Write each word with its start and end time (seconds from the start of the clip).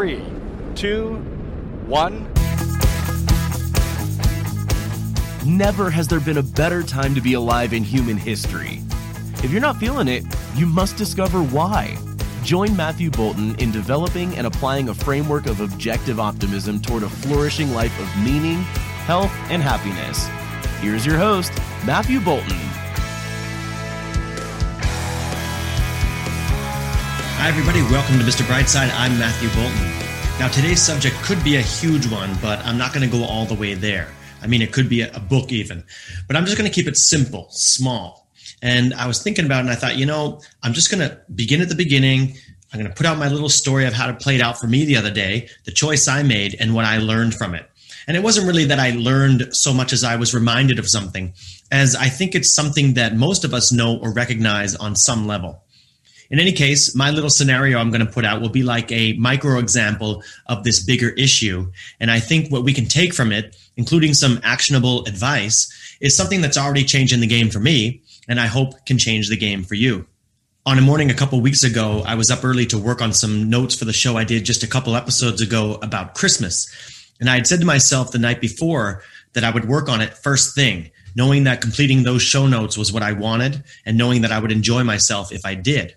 Three, 0.00 0.24
two, 0.74 1.16
one. 1.86 2.24
Never 5.44 5.90
has 5.90 6.08
there 6.08 6.20
been 6.20 6.38
a 6.38 6.42
better 6.42 6.82
time 6.82 7.14
to 7.14 7.20
be 7.20 7.34
alive 7.34 7.74
in 7.74 7.84
human 7.84 8.16
history. 8.16 8.80
If 9.44 9.50
you're 9.50 9.60
not 9.60 9.76
feeling 9.76 10.08
it, 10.08 10.24
you 10.54 10.64
must 10.64 10.96
discover 10.96 11.42
why. 11.42 11.98
Join 12.44 12.74
Matthew 12.74 13.10
Boulton 13.10 13.54
in 13.56 13.70
developing 13.70 14.34
and 14.36 14.46
applying 14.46 14.88
a 14.88 14.94
framework 14.94 15.44
of 15.44 15.60
objective 15.60 16.18
optimism 16.18 16.80
toward 16.80 17.02
a 17.02 17.10
flourishing 17.10 17.74
life 17.74 18.00
of 18.00 18.24
meaning, 18.24 18.62
health, 19.04 19.32
and 19.50 19.62
happiness. 19.62 20.28
Here's 20.80 21.04
your 21.04 21.18
host, 21.18 21.52
Matthew 21.84 22.20
Boulton. 22.20 22.69
Hi, 27.40 27.48
everybody. 27.48 27.80
Welcome 27.84 28.18
to 28.18 28.24
Mr. 28.24 28.42
Brightside. 28.42 28.92
I'm 28.94 29.18
Matthew 29.18 29.48
Boulton. 29.48 29.88
Now, 30.38 30.48
today's 30.48 30.82
subject 30.82 31.16
could 31.22 31.42
be 31.42 31.56
a 31.56 31.62
huge 31.62 32.06
one, 32.06 32.36
but 32.42 32.58
I'm 32.66 32.76
not 32.76 32.92
going 32.92 33.10
to 33.10 33.18
go 33.18 33.24
all 33.24 33.46
the 33.46 33.54
way 33.54 33.72
there. 33.72 34.08
I 34.42 34.46
mean, 34.46 34.60
it 34.60 34.74
could 34.74 34.90
be 34.90 35.00
a, 35.00 35.18
book 35.18 35.50
even, 35.50 35.82
but 36.26 36.36
I'm 36.36 36.44
just 36.44 36.58
going 36.58 36.70
to 36.70 36.74
keep 36.74 36.86
it 36.86 36.98
simple, 36.98 37.46
small. 37.48 38.28
And 38.60 38.92
I 38.92 39.06
was 39.06 39.22
thinking 39.22 39.46
about 39.46 39.60
it 39.60 39.60
and 39.60 39.70
I 39.70 39.74
thought, 39.74 39.96
you 39.96 40.04
know, 40.04 40.42
I'm 40.62 40.74
just 40.74 40.90
going 40.90 41.00
to 41.00 41.18
begin 41.34 41.62
at 41.62 41.70
the 41.70 41.74
beginning. 41.74 42.36
I'm 42.74 42.78
going 42.78 42.90
to 42.90 42.94
put 42.94 43.06
out 43.06 43.16
my 43.16 43.30
little 43.30 43.48
story 43.48 43.86
of 43.86 43.94
how 43.94 44.10
it 44.10 44.20
played 44.20 44.42
out 44.42 44.60
for 44.60 44.66
me 44.66 44.84
the 44.84 44.98
other 44.98 45.10
day, 45.10 45.48
the 45.64 45.72
choice 45.72 46.08
I 46.08 46.22
made, 46.22 46.56
and 46.60 46.74
what 46.74 46.84
I 46.84 46.98
learned 46.98 47.34
from 47.34 47.54
it. 47.54 47.70
And 48.06 48.18
it 48.18 48.22
wasn't 48.22 48.48
really 48.48 48.66
that 48.66 48.78
I 48.78 48.90
learned 48.90 49.56
so 49.56 49.72
much 49.72 49.94
as 49.94 50.04
I 50.04 50.16
was 50.16 50.34
reminded 50.34 50.78
of 50.78 50.90
something, 50.90 51.32
as 51.72 51.96
I 51.96 52.10
think 52.10 52.34
it's 52.34 52.52
something 52.52 52.92
that 52.94 53.16
most 53.16 53.46
of 53.46 53.54
us 53.54 53.72
know 53.72 53.96
or 53.96 54.12
recognize 54.12 54.76
on 54.76 54.94
some 54.94 55.26
level. 55.26 55.64
In 56.30 56.38
any 56.38 56.52
case, 56.52 56.94
my 56.94 57.10
little 57.10 57.28
scenario 57.28 57.78
I'm 57.78 57.90
going 57.90 58.06
to 58.06 58.12
put 58.12 58.24
out 58.24 58.40
will 58.40 58.50
be 58.50 58.62
like 58.62 58.92
a 58.92 59.14
micro 59.14 59.58
example 59.58 60.22
of 60.46 60.62
this 60.62 60.80
bigger 60.80 61.08
issue. 61.10 61.72
And 61.98 62.08
I 62.08 62.20
think 62.20 62.52
what 62.52 62.62
we 62.62 62.72
can 62.72 62.86
take 62.86 63.12
from 63.12 63.32
it, 63.32 63.56
including 63.76 64.14
some 64.14 64.38
actionable 64.44 65.04
advice, 65.06 65.96
is 66.00 66.16
something 66.16 66.40
that's 66.40 66.56
already 66.56 66.84
changing 66.84 67.20
the 67.20 67.26
game 67.26 67.50
for 67.50 67.58
me, 67.58 68.02
and 68.28 68.40
I 68.40 68.46
hope 68.46 68.86
can 68.86 68.96
change 68.96 69.28
the 69.28 69.36
game 69.36 69.64
for 69.64 69.74
you. 69.74 70.06
On 70.66 70.78
a 70.78 70.82
morning 70.82 71.10
a 71.10 71.14
couple 71.14 71.40
weeks 71.40 71.64
ago, 71.64 72.04
I 72.06 72.14
was 72.14 72.30
up 72.30 72.44
early 72.44 72.66
to 72.66 72.78
work 72.78 73.02
on 73.02 73.12
some 73.12 73.50
notes 73.50 73.74
for 73.74 73.84
the 73.84 73.92
show 73.92 74.16
I 74.16 74.24
did 74.24 74.44
just 74.44 74.62
a 74.62 74.68
couple 74.68 74.94
episodes 74.94 75.40
ago 75.40 75.80
about 75.82 76.14
Christmas. 76.14 76.70
And 77.18 77.28
I 77.28 77.34
had 77.34 77.46
said 77.46 77.60
to 77.60 77.66
myself 77.66 78.12
the 78.12 78.18
night 78.18 78.40
before 78.40 79.02
that 79.32 79.42
I 79.42 79.50
would 79.50 79.66
work 79.66 79.88
on 79.88 80.00
it 80.00 80.16
first 80.16 80.54
thing, 80.54 80.90
knowing 81.16 81.44
that 81.44 81.60
completing 81.60 82.04
those 82.04 82.22
show 82.22 82.46
notes 82.46 82.78
was 82.78 82.92
what 82.92 83.02
I 83.02 83.12
wanted 83.12 83.64
and 83.84 83.98
knowing 83.98 84.22
that 84.22 84.32
I 84.32 84.38
would 84.38 84.52
enjoy 84.52 84.84
myself 84.84 85.32
if 85.32 85.44
I 85.44 85.54
did. 85.54 85.96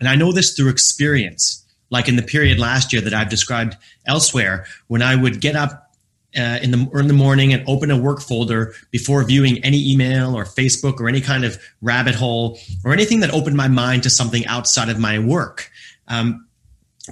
And 0.00 0.08
I 0.08 0.14
know 0.14 0.32
this 0.32 0.54
through 0.54 0.70
experience, 0.70 1.64
like 1.90 2.08
in 2.08 2.16
the 2.16 2.22
period 2.22 2.58
last 2.58 2.92
year 2.92 3.02
that 3.02 3.14
I've 3.14 3.28
described 3.28 3.76
elsewhere, 4.06 4.66
when 4.86 5.02
I 5.02 5.16
would 5.16 5.40
get 5.40 5.56
up 5.56 5.88
uh, 6.36 6.58
in 6.62 6.70
the 6.70 6.90
in 6.94 7.08
the 7.08 7.14
morning 7.14 7.52
and 7.52 7.66
open 7.66 7.90
a 7.90 7.96
work 7.96 8.20
folder 8.20 8.74
before 8.90 9.24
viewing 9.24 9.64
any 9.64 9.90
email 9.90 10.36
or 10.36 10.44
Facebook 10.44 11.00
or 11.00 11.08
any 11.08 11.20
kind 11.20 11.44
of 11.44 11.58
rabbit 11.80 12.14
hole 12.14 12.58
or 12.84 12.92
anything 12.92 13.20
that 13.20 13.30
opened 13.30 13.56
my 13.56 13.68
mind 13.68 14.02
to 14.02 14.10
something 14.10 14.46
outside 14.46 14.88
of 14.88 14.98
my 14.98 15.18
work. 15.18 15.70
Um, 16.06 16.46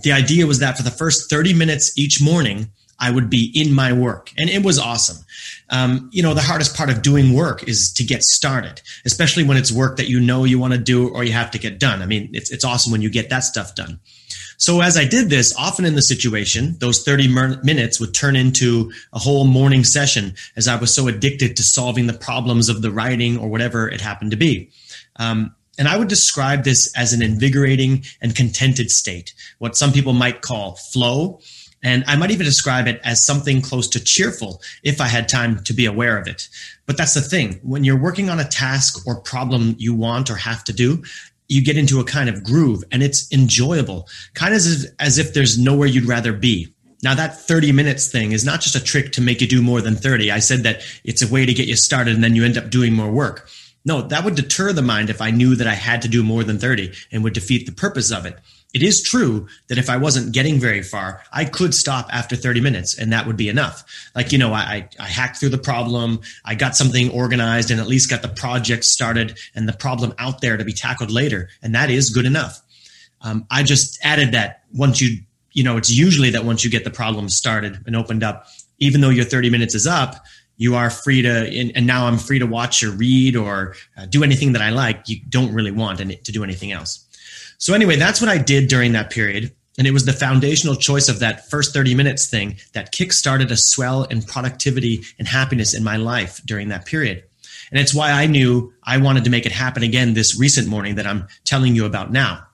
the 0.02 0.12
idea 0.12 0.46
was 0.46 0.58
that 0.58 0.76
for 0.76 0.82
the 0.82 0.90
first 0.90 1.30
30 1.30 1.54
minutes 1.54 1.96
each 1.96 2.20
morning, 2.20 2.70
I 2.98 3.10
would 3.10 3.28
be 3.28 3.52
in 3.54 3.74
my 3.74 3.92
work. 3.92 4.32
And 4.38 4.48
it 4.48 4.64
was 4.64 4.78
awesome. 4.78 5.24
Um, 5.68 6.08
you 6.12 6.22
know, 6.22 6.34
the 6.34 6.40
hardest 6.40 6.76
part 6.76 6.90
of 6.90 7.02
doing 7.02 7.34
work 7.34 7.68
is 7.68 7.92
to 7.94 8.04
get 8.04 8.22
started, 8.22 8.80
especially 9.04 9.44
when 9.44 9.56
it's 9.56 9.72
work 9.72 9.96
that 9.96 10.08
you 10.08 10.20
know 10.20 10.44
you 10.44 10.58
want 10.58 10.72
to 10.72 10.78
do 10.78 11.08
or 11.08 11.24
you 11.24 11.32
have 11.32 11.50
to 11.50 11.58
get 11.58 11.78
done. 11.78 12.02
I 12.02 12.06
mean, 12.06 12.30
it's, 12.32 12.50
it's 12.50 12.64
awesome 12.64 12.92
when 12.92 13.02
you 13.02 13.10
get 13.10 13.30
that 13.30 13.40
stuff 13.40 13.74
done. 13.74 14.00
So 14.58 14.80
as 14.80 14.96
I 14.96 15.04
did 15.04 15.28
this, 15.28 15.54
often 15.56 15.84
in 15.84 15.94
the 15.94 16.02
situation, 16.02 16.76
those 16.78 17.02
30 17.02 17.28
minutes 17.62 18.00
would 18.00 18.14
turn 18.14 18.36
into 18.36 18.90
a 19.12 19.18
whole 19.18 19.44
morning 19.44 19.84
session 19.84 20.34
as 20.56 20.66
I 20.66 20.76
was 20.76 20.94
so 20.94 21.08
addicted 21.08 21.56
to 21.56 21.62
solving 21.62 22.06
the 22.06 22.14
problems 22.14 22.70
of 22.70 22.80
the 22.80 22.90
writing 22.90 23.38
or 23.38 23.48
whatever 23.48 23.88
it 23.88 24.00
happened 24.00 24.30
to 24.30 24.36
be. 24.36 24.70
Um, 25.16 25.54
and 25.78 25.88
I 25.88 25.98
would 25.98 26.08
describe 26.08 26.64
this 26.64 26.90
as 26.96 27.12
an 27.12 27.20
invigorating 27.20 28.04
and 28.22 28.34
contented 28.34 28.90
state, 28.90 29.34
what 29.58 29.76
some 29.76 29.92
people 29.92 30.14
might 30.14 30.40
call 30.40 30.76
flow 30.76 31.40
and 31.86 32.02
I 32.08 32.16
might 32.16 32.32
even 32.32 32.44
describe 32.44 32.88
it 32.88 33.00
as 33.04 33.24
something 33.24 33.62
close 33.62 33.86
to 33.90 34.02
cheerful 34.02 34.60
if 34.82 35.00
I 35.00 35.06
had 35.06 35.28
time 35.28 35.62
to 35.62 35.72
be 35.72 35.86
aware 35.86 36.18
of 36.18 36.26
it. 36.26 36.48
But 36.84 36.96
that's 36.96 37.14
the 37.14 37.20
thing. 37.20 37.60
When 37.62 37.84
you're 37.84 37.96
working 37.96 38.28
on 38.28 38.40
a 38.40 38.44
task 38.44 39.06
or 39.06 39.20
problem 39.20 39.76
you 39.78 39.94
want 39.94 40.28
or 40.28 40.34
have 40.34 40.64
to 40.64 40.72
do, 40.72 41.04
you 41.46 41.62
get 41.62 41.76
into 41.76 42.00
a 42.00 42.04
kind 42.04 42.28
of 42.28 42.42
groove 42.42 42.82
and 42.90 43.04
it's 43.04 43.32
enjoyable, 43.32 44.08
kind 44.34 44.52
of 44.52 44.56
as 44.56 44.84
if, 44.84 44.90
as 44.98 45.18
if 45.18 45.32
there's 45.32 45.58
nowhere 45.58 45.86
you'd 45.86 46.06
rather 46.08 46.32
be. 46.32 46.74
Now, 47.04 47.14
that 47.14 47.38
30 47.38 47.70
minutes 47.70 48.08
thing 48.08 48.32
is 48.32 48.44
not 48.44 48.62
just 48.62 48.74
a 48.74 48.82
trick 48.82 49.12
to 49.12 49.20
make 49.20 49.40
you 49.40 49.46
do 49.46 49.62
more 49.62 49.80
than 49.80 49.94
30. 49.94 50.32
I 50.32 50.40
said 50.40 50.64
that 50.64 50.82
it's 51.04 51.22
a 51.22 51.32
way 51.32 51.46
to 51.46 51.54
get 51.54 51.68
you 51.68 51.76
started 51.76 52.16
and 52.16 52.24
then 52.24 52.34
you 52.34 52.44
end 52.44 52.58
up 52.58 52.68
doing 52.68 52.94
more 52.94 53.12
work. 53.12 53.48
No, 53.84 54.02
that 54.02 54.24
would 54.24 54.34
deter 54.34 54.72
the 54.72 54.82
mind 54.82 55.08
if 55.08 55.22
I 55.22 55.30
knew 55.30 55.54
that 55.54 55.68
I 55.68 55.74
had 55.74 56.02
to 56.02 56.08
do 56.08 56.24
more 56.24 56.42
than 56.42 56.58
30 56.58 56.92
and 57.12 57.22
would 57.22 57.34
defeat 57.34 57.64
the 57.64 57.70
purpose 57.70 58.10
of 58.10 58.26
it 58.26 58.36
it 58.76 58.82
is 58.82 59.02
true 59.02 59.48
that 59.68 59.78
if 59.78 59.88
I 59.88 59.96
wasn't 59.96 60.34
getting 60.34 60.60
very 60.60 60.82
far, 60.82 61.22
I 61.32 61.46
could 61.46 61.74
stop 61.74 62.10
after 62.12 62.36
30 62.36 62.60
minutes 62.60 62.98
and 62.98 63.10
that 63.10 63.26
would 63.26 63.38
be 63.38 63.48
enough. 63.48 63.82
Like, 64.14 64.32
you 64.32 64.38
know, 64.38 64.52
I, 64.52 64.86
I 65.00 65.06
hacked 65.06 65.38
through 65.38 65.48
the 65.48 65.56
problem. 65.56 66.20
I 66.44 66.56
got 66.56 66.76
something 66.76 67.10
organized 67.10 67.70
and 67.70 67.80
at 67.80 67.86
least 67.86 68.10
got 68.10 68.20
the 68.20 68.28
project 68.28 68.84
started 68.84 69.38
and 69.54 69.66
the 69.66 69.72
problem 69.72 70.12
out 70.18 70.42
there 70.42 70.58
to 70.58 70.64
be 70.64 70.74
tackled 70.74 71.10
later. 71.10 71.48
And 71.62 71.74
that 71.74 71.88
is 71.88 72.10
good 72.10 72.26
enough. 72.26 72.60
Um, 73.22 73.46
I 73.50 73.62
just 73.62 73.98
added 74.04 74.32
that 74.32 74.64
once 74.74 75.00
you, 75.00 75.22
you 75.52 75.64
know, 75.64 75.78
it's 75.78 75.90
usually 75.90 76.28
that 76.32 76.44
once 76.44 76.62
you 76.62 76.70
get 76.70 76.84
the 76.84 76.90
problem 76.90 77.30
started 77.30 77.82
and 77.86 77.96
opened 77.96 78.22
up, 78.22 78.46
even 78.78 79.00
though 79.00 79.08
your 79.08 79.24
30 79.24 79.48
minutes 79.48 79.74
is 79.74 79.86
up, 79.86 80.22
you 80.58 80.74
are 80.74 80.90
free 80.90 81.22
to, 81.22 81.72
and 81.74 81.86
now 81.86 82.06
I'm 82.08 82.18
free 82.18 82.40
to 82.40 82.46
watch 82.46 82.82
or 82.82 82.90
read 82.90 83.36
or 83.36 83.74
uh, 83.96 84.04
do 84.04 84.22
anything 84.22 84.52
that 84.52 84.60
I 84.60 84.68
like. 84.68 85.08
You 85.08 85.20
don't 85.30 85.54
really 85.54 85.70
want 85.70 85.98
to 85.98 86.32
do 86.32 86.44
anything 86.44 86.72
else. 86.72 87.05
So 87.58 87.74
anyway, 87.74 87.96
that's 87.96 88.20
what 88.20 88.30
I 88.30 88.38
did 88.38 88.68
during 88.68 88.92
that 88.92 89.10
period. 89.10 89.52
And 89.78 89.86
it 89.86 89.92
was 89.92 90.06
the 90.06 90.12
foundational 90.12 90.74
choice 90.74 91.08
of 91.08 91.18
that 91.18 91.50
first 91.50 91.74
30 91.74 91.94
minutes 91.94 92.28
thing 92.28 92.56
that 92.72 92.92
kickstarted 92.92 93.50
a 93.50 93.56
swell 93.56 94.04
in 94.04 94.22
productivity 94.22 95.02
and 95.18 95.28
happiness 95.28 95.74
in 95.74 95.84
my 95.84 95.96
life 95.96 96.40
during 96.46 96.68
that 96.68 96.86
period. 96.86 97.24
And 97.70 97.80
it's 97.80 97.94
why 97.94 98.12
I 98.12 98.26
knew 98.26 98.72
I 98.82 98.98
wanted 98.98 99.24
to 99.24 99.30
make 99.30 99.44
it 99.44 99.52
happen 99.52 99.82
again 99.82 100.14
this 100.14 100.38
recent 100.38 100.68
morning 100.68 100.94
that 100.94 101.06
I'm 101.06 101.26
telling 101.44 101.74
you 101.74 101.84
about 101.84 102.12
now. 102.12 102.46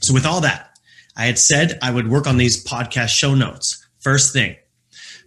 So 0.00 0.14
with 0.14 0.24
all 0.24 0.40
that, 0.42 0.78
I 1.16 1.26
had 1.26 1.38
said 1.38 1.78
I 1.82 1.90
would 1.90 2.08
work 2.08 2.26
on 2.26 2.36
these 2.36 2.64
podcast 2.64 3.08
show 3.08 3.34
notes 3.34 3.84
first 3.98 4.32
thing. 4.32 4.56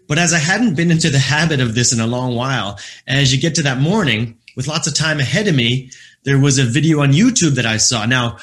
But 0.08 0.18
as 0.18 0.34
I 0.34 0.40
hadn't 0.40 0.76
been 0.76 0.92
into 0.92 1.10
the 1.10 1.20
habit 1.20 1.60
of 1.60 1.76
this 1.76 1.94
in 1.94 2.00
a 2.00 2.08
long 2.08 2.36
while, 2.36 2.80
as 3.08 3.34
you 3.34 3.40
get 3.40 3.56
to 3.56 3.64
that 3.64 3.80
morning 3.80 4.38
with 4.56 4.68
lots 4.68 4.88
of 4.88 4.96
time 4.96 5.20
ahead 5.20 5.48
of 5.48 5.56
me, 5.56 5.92
there 6.24 6.40
was 6.40 6.58
a 6.58 6.64
video 6.64 7.02
on 7.02 7.12
YouTube 7.12 7.56
that 7.56 7.66
I 7.66 7.78
saw. 7.78 8.06
Now, 8.06 8.38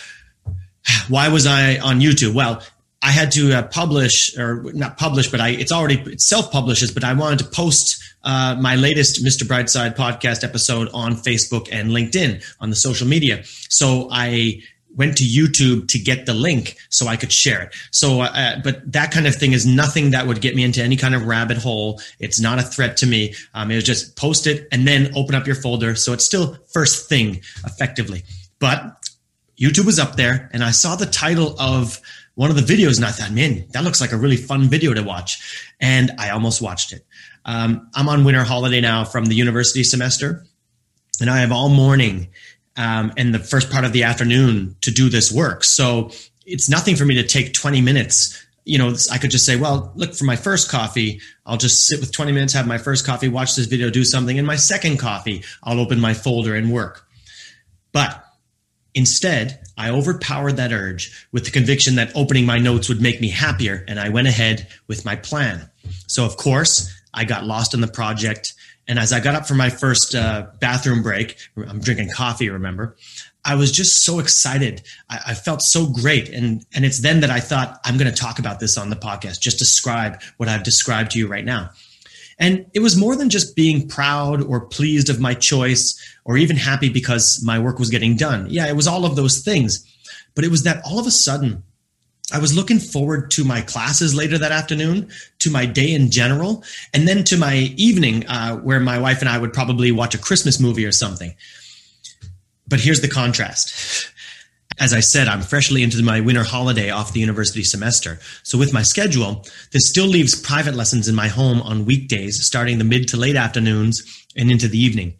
why 1.08 1.28
was 1.28 1.46
I 1.46 1.78
on 1.78 2.00
YouTube? 2.00 2.34
Well, 2.34 2.62
I 3.02 3.10
had 3.10 3.30
to 3.32 3.52
uh, 3.52 3.62
publish 3.62 4.36
or 4.36 4.64
not 4.72 4.98
publish, 4.98 5.30
but 5.30 5.40
I 5.40 5.50
it's 5.50 5.72
already 5.72 6.00
it 6.00 6.20
self 6.20 6.50
publishes. 6.50 6.90
But 6.90 7.04
I 7.04 7.12
wanted 7.12 7.40
to 7.40 7.44
post 7.46 8.02
uh, 8.24 8.56
my 8.60 8.74
latest 8.76 9.24
Mr. 9.24 9.44
Brightside 9.44 9.96
podcast 9.96 10.42
episode 10.42 10.88
on 10.92 11.14
Facebook 11.14 11.68
and 11.70 11.90
LinkedIn 11.90 12.44
on 12.60 12.70
the 12.70 12.76
social 12.76 13.06
media. 13.06 13.44
So 13.44 14.08
I 14.10 14.62
went 14.96 15.16
to 15.18 15.24
YouTube 15.24 15.86
to 15.88 15.98
get 15.98 16.26
the 16.26 16.34
link 16.34 16.76
so 16.88 17.06
I 17.06 17.16
could 17.16 17.30
share 17.30 17.62
it. 17.62 17.74
So, 17.92 18.22
uh, 18.22 18.56
but 18.64 18.92
that 18.92 19.12
kind 19.12 19.26
of 19.26 19.34
thing 19.36 19.52
is 19.52 19.64
nothing 19.64 20.10
that 20.10 20.26
would 20.26 20.40
get 20.40 20.56
me 20.56 20.64
into 20.64 20.82
any 20.82 20.96
kind 20.96 21.14
of 21.14 21.24
rabbit 21.24 21.58
hole. 21.58 22.00
It's 22.18 22.40
not 22.40 22.58
a 22.58 22.62
threat 22.62 22.96
to 22.98 23.06
me. 23.06 23.34
Um, 23.54 23.70
it 23.70 23.76
was 23.76 23.84
just 23.84 24.16
post 24.16 24.46
it 24.46 24.66
and 24.72 24.88
then 24.88 25.12
open 25.14 25.36
up 25.36 25.46
your 25.46 25.54
folder. 25.54 25.94
So 25.94 26.12
it's 26.12 26.26
still 26.26 26.58
first 26.72 27.08
thing 27.08 27.42
effectively. 27.64 28.24
But 28.58 29.08
YouTube 29.58 29.86
was 29.86 29.98
up 29.98 30.16
there 30.16 30.48
and 30.52 30.62
I 30.62 30.70
saw 30.70 30.96
the 30.96 31.06
title 31.06 31.58
of 31.60 32.00
one 32.34 32.50
of 32.50 32.56
the 32.56 32.62
videos 32.62 32.96
and 32.96 33.04
I 33.04 33.10
thought, 33.10 33.32
man, 33.32 33.66
that 33.72 33.82
looks 33.82 34.00
like 34.00 34.12
a 34.12 34.16
really 34.16 34.36
fun 34.36 34.68
video 34.68 34.94
to 34.94 35.02
watch. 35.02 35.72
And 35.80 36.12
I 36.18 36.30
almost 36.30 36.62
watched 36.62 36.92
it. 36.92 37.04
Um, 37.44 37.90
I'm 37.94 38.08
on 38.08 38.24
winter 38.24 38.44
holiday 38.44 38.80
now 38.80 39.04
from 39.04 39.24
the 39.24 39.34
university 39.34 39.82
semester 39.82 40.44
and 41.20 41.28
I 41.28 41.38
have 41.40 41.50
all 41.50 41.68
morning 41.68 42.28
um, 42.76 43.12
and 43.16 43.34
the 43.34 43.40
first 43.40 43.70
part 43.70 43.84
of 43.84 43.92
the 43.92 44.04
afternoon 44.04 44.76
to 44.82 44.92
do 44.92 45.08
this 45.08 45.32
work. 45.32 45.64
So 45.64 46.10
it's 46.46 46.68
nothing 46.68 46.94
for 46.94 47.04
me 47.04 47.14
to 47.16 47.26
take 47.26 47.52
20 47.52 47.80
minutes 47.80 48.44
you 48.68 48.76
know, 48.76 48.94
I 49.10 49.16
could 49.16 49.30
just 49.30 49.46
say, 49.46 49.56
well, 49.56 49.90
look, 49.96 50.14
for 50.14 50.24
my 50.24 50.36
first 50.36 50.70
coffee, 50.70 51.22
I'll 51.46 51.56
just 51.56 51.86
sit 51.86 52.00
with 52.00 52.12
20 52.12 52.32
minutes, 52.32 52.52
have 52.52 52.66
my 52.66 52.76
first 52.76 53.06
coffee, 53.06 53.26
watch 53.26 53.56
this 53.56 53.64
video, 53.64 53.88
do 53.88 54.04
something. 54.04 54.36
And 54.36 54.46
my 54.46 54.56
second 54.56 54.98
coffee, 54.98 55.42
I'll 55.62 55.80
open 55.80 55.98
my 55.98 56.12
folder 56.12 56.54
and 56.54 56.70
work. 56.70 57.06
But 57.92 58.22
instead, 58.98 59.60
I 59.78 59.90
overpowered 59.90 60.56
that 60.56 60.72
urge 60.72 61.28
with 61.30 61.44
the 61.44 61.52
conviction 61.52 61.94
that 61.94 62.10
opening 62.16 62.44
my 62.44 62.58
notes 62.58 62.88
would 62.88 63.00
make 63.00 63.20
me 63.20 63.30
happier. 63.30 63.84
And 63.86 64.00
I 64.00 64.08
went 64.08 64.26
ahead 64.26 64.66
with 64.88 65.04
my 65.04 65.14
plan. 65.14 65.70
So, 66.08 66.24
of 66.26 66.36
course, 66.36 66.92
I 67.14 67.24
got 67.24 67.44
lost 67.44 67.74
in 67.74 67.80
the 67.80 67.86
project. 67.86 68.54
And 68.88 68.98
as 68.98 69.12
I 69.12 69.20
got 69.20 69.36
up 69.36 69.46
for 69.46 69.54
my 69.54 69.70
first 69.70 70.16
uh, 70.16 70.48
bathroom 70.60 71.02
break, 71.02 71.38
I'm 71.56 71.80
drinking 71.80 72.10
coffee, 72.10 72.50
remember? 72.50 72.96
I 73.44 73.54
was 73.54 73.70
just 73.70 74.02
so 74.02 74.18
excited. 74.18 74.82
I, 75.08 75.20
I, 75.28 75.34
felt 75.34 75.62
so 75.62 75.86
great. 75.86 76.28
And, 76.28 76.66
and 76.74 76.84
it's 76.84 77.00
then 77.00 77.20
that 77.20 77.30
I 77.30 77.38
thought, 77.38 77.80
I'm 77.84 77.96
going 77.96 78.12
to 78.12 78.20
talk 78.20 78.40
about 78.40 78.58
this 78.58 78.76
on 78.76 78.90
the 78.90 78.96
podcast, 78.96 79.40
just 79.40 79.58
describe 79.58 80.20
what 80.38 80.48
I've 80.48 80.64
described 80.64 81.12
to 81.12 81.18
you 81.18 81.28
right 81.28 81.44
now. 81.44 81.70
And 82.38 82.66
it 82.72 82.80
was 82.80 82.96
more 82.96 83.16
than 83.16 83.30
just 83.30 83.56
being 83.56 83.88
proud 83.88 84.42
or 84.42 84.60
pleased 84.60 85.10
of 85.10 85.20
my 85.20 85.34
choice 85.34 86.00
or 86.24 86.36
even 86.36 86.56
happy 86.56 86.88
because 86.88 87.42
my 87.44 87.58
work 87.58 87.78
was 87.78 87.90
getting 87.90 88.16
done. 88.16 88.46
Yeah, 88.48 88.68
it 88.68 88.76
was 88.76 88.86
all 88.86 89.04
of 89.04 89.16
those 89.16 89.40
things. 89.40 89.84
But 90.34 90.44
it 90.44 90.50
was 90.50 90.62
that 90.62 90.80
all 90.84 91.00
of 91.00 91.06
a 91.06 91.10
sudden, 91.10 91.64
I 92.32 92.38
was 92.38 92.54
looking 92.54 92.78
forward 92.78 93.30
to 93.32 93.44
my 93.44 93.62
classes 93.62 94.14
later 94.14 94.38
that 94.38 94.52
afternoon, 94.52 95.10
to 95.40 95.50
my 95.50 95.66
day 95.66 95.92
in 95.92 96.10
general, 96.10 96.62
and 96.92 97.08
then 97.08 97.24
to 97.24 97.38
my 97.38 97.72
evening 97.76 98.26
uh, 98.26 98.56
where 98.58 98.80
my 98.80 98.98
wife 98.98 99.20
and 99.20 99.28
I 99.28 99.38
would 99.38 99.52
probably 99.52 99.90
watch 99.90 100.14
a 100.14 100.18
Christmas 100.18 100.60
movie 100.60 100.84
or 100.84 100.92
something. 100.92 101.34
But 102.68 102.80
here's 102.80 103.00
the 103.00 103.08
contrast. 103.08 104.12
As 104.78 104.92
I 104.92 105.00
said, 105.00 105.26
I'm 105.26 105.42
freshly 105.42 105.82
into 105.82 106.02
my 106.02 106.20
winter 106.20 106.44
holiday 106.44 106.90
off 106.90 107.12
the 107.12 107.20
university 107.20 107.64
semester. 107.64 108.18
So 108.44 108.56
with 108.56 108.72
my 108.72 108.82
schedule, 108.82 109.44
this 109.72 109.88
still 109.88 110.06
leaves 110.06 110.40
private 110.40 110.74
lessons 110.74 111.08
in 111.08 111.14
my 111.14 111.28
home 111.28 111.60
on 111.62 111.84
weekdays, 111.84 112.44
starting 112.44 112.78
the 112.78 112.84
mid 112.84 113.08
to 113.08 113.16
late 113.16 113.36
afternoons 113.36 114.26
and 114.36 114.50
into 114.50 114.68
the 114.68 114.78
evening. 114.78 115.14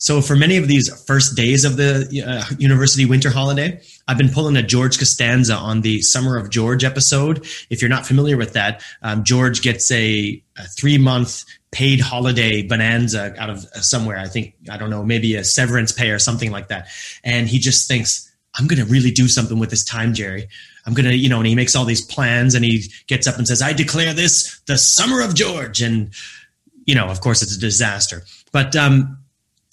So 0.00 0.20
for 0.20 0.36
many 0.36 0.56
of 0.58 0.68
these 0.68 0.88
first 1.06 1.36
days 1.36 1.64
of 1.64 1.76
the 1.76 2.22
uh, 2.24 2.54
university 2.56 3.04
winter 3.04 3.30
holiday, 3.30 3.80
I've 4.06 4.18
been 4.18 4.28
pulling 4.28 4.56
a 4.56 4.62
George 4.62 4.96
Costanza 4.96 5.54
on 5.54 5.80
the 5.80 6.02
Summer 6.02 6.36
of 6.36 6.50
George 6.50 6.84
episode. 6.84 7.44
If 7.68 7.82
you're 7.82 7.88
not 7.88 8.06
familiar 8.06 8.36
with 8.36 8.52
that, 8.52 8.84
um, 9.02 9.24
George 9.24 9.60
gets 9.60 9.90
a, 9.90 10.40
a 10.56 10.64
three 10.68 10.98
month 10.98 11.44
paid 11.72 12.00
holiday 12.00 12.62
bonanza 12.62 13.34
out 13.38 13.50
of 13.50 13.64
uh, 13.74 13.80
somewhere. 13.80 14.18
I 14.18 14.28
think, 14.28 14.54
I 14.70 14.76
don't 14.76 14.90
know, 14.90 15.04
maybe 15.04 15.34
a 15.34 15.42
severance 15.42 15.90
pay 15.90 16.10
or 16.10 16.20
something 16.20 16.52
like 16.52 16.68
that. 16.68 16.88
And 17.24 17.48
he 17.48 17.58
just 17.58 17.88
thinks, 17.88 18.27
I'm 18.58 18.66
going 18.66 18.84
to 18.84 18.90
really 18.90 19.10
do 19.10 19.28
something 19.28 19.58
with 19.58 19.70
this 19.70 19.84
time, 19.84 20.14
Jerry. 20.14 20.48
I'm 20.86 20.94
going 20.94 21.06
to, 21.06 21.16
you 21.16 21.28
know, 21.28 21.38
and 21.38 21.46
he 21.46 21.54
makes 21.54 21.76
all 21.76 21.84
these 21.84 22.04
plans 22.04 22.54
and 22.54 22.64
he 22.64 22.84
gets 23.06 23.26
up 23.26 23.36
and 23.36 23.46
says, 23.46 23.62
I 23.62 23.72
declare 23.72 24.14
this 24.14 24.60
the 24.66 24.78
summer 24.78 25.20
of 25.22 25.34
George. 25.34 25.80
And, 25.82 26.10
you 26.86 26.94
know, 26.94 27.06
of 27.06 27.20
course, 27.20 27.42
it's 27.42 27.56
a 27.56 27.60
disaster. 27.60 28.22
But, 28.52 28.74
um, 28.74 29.18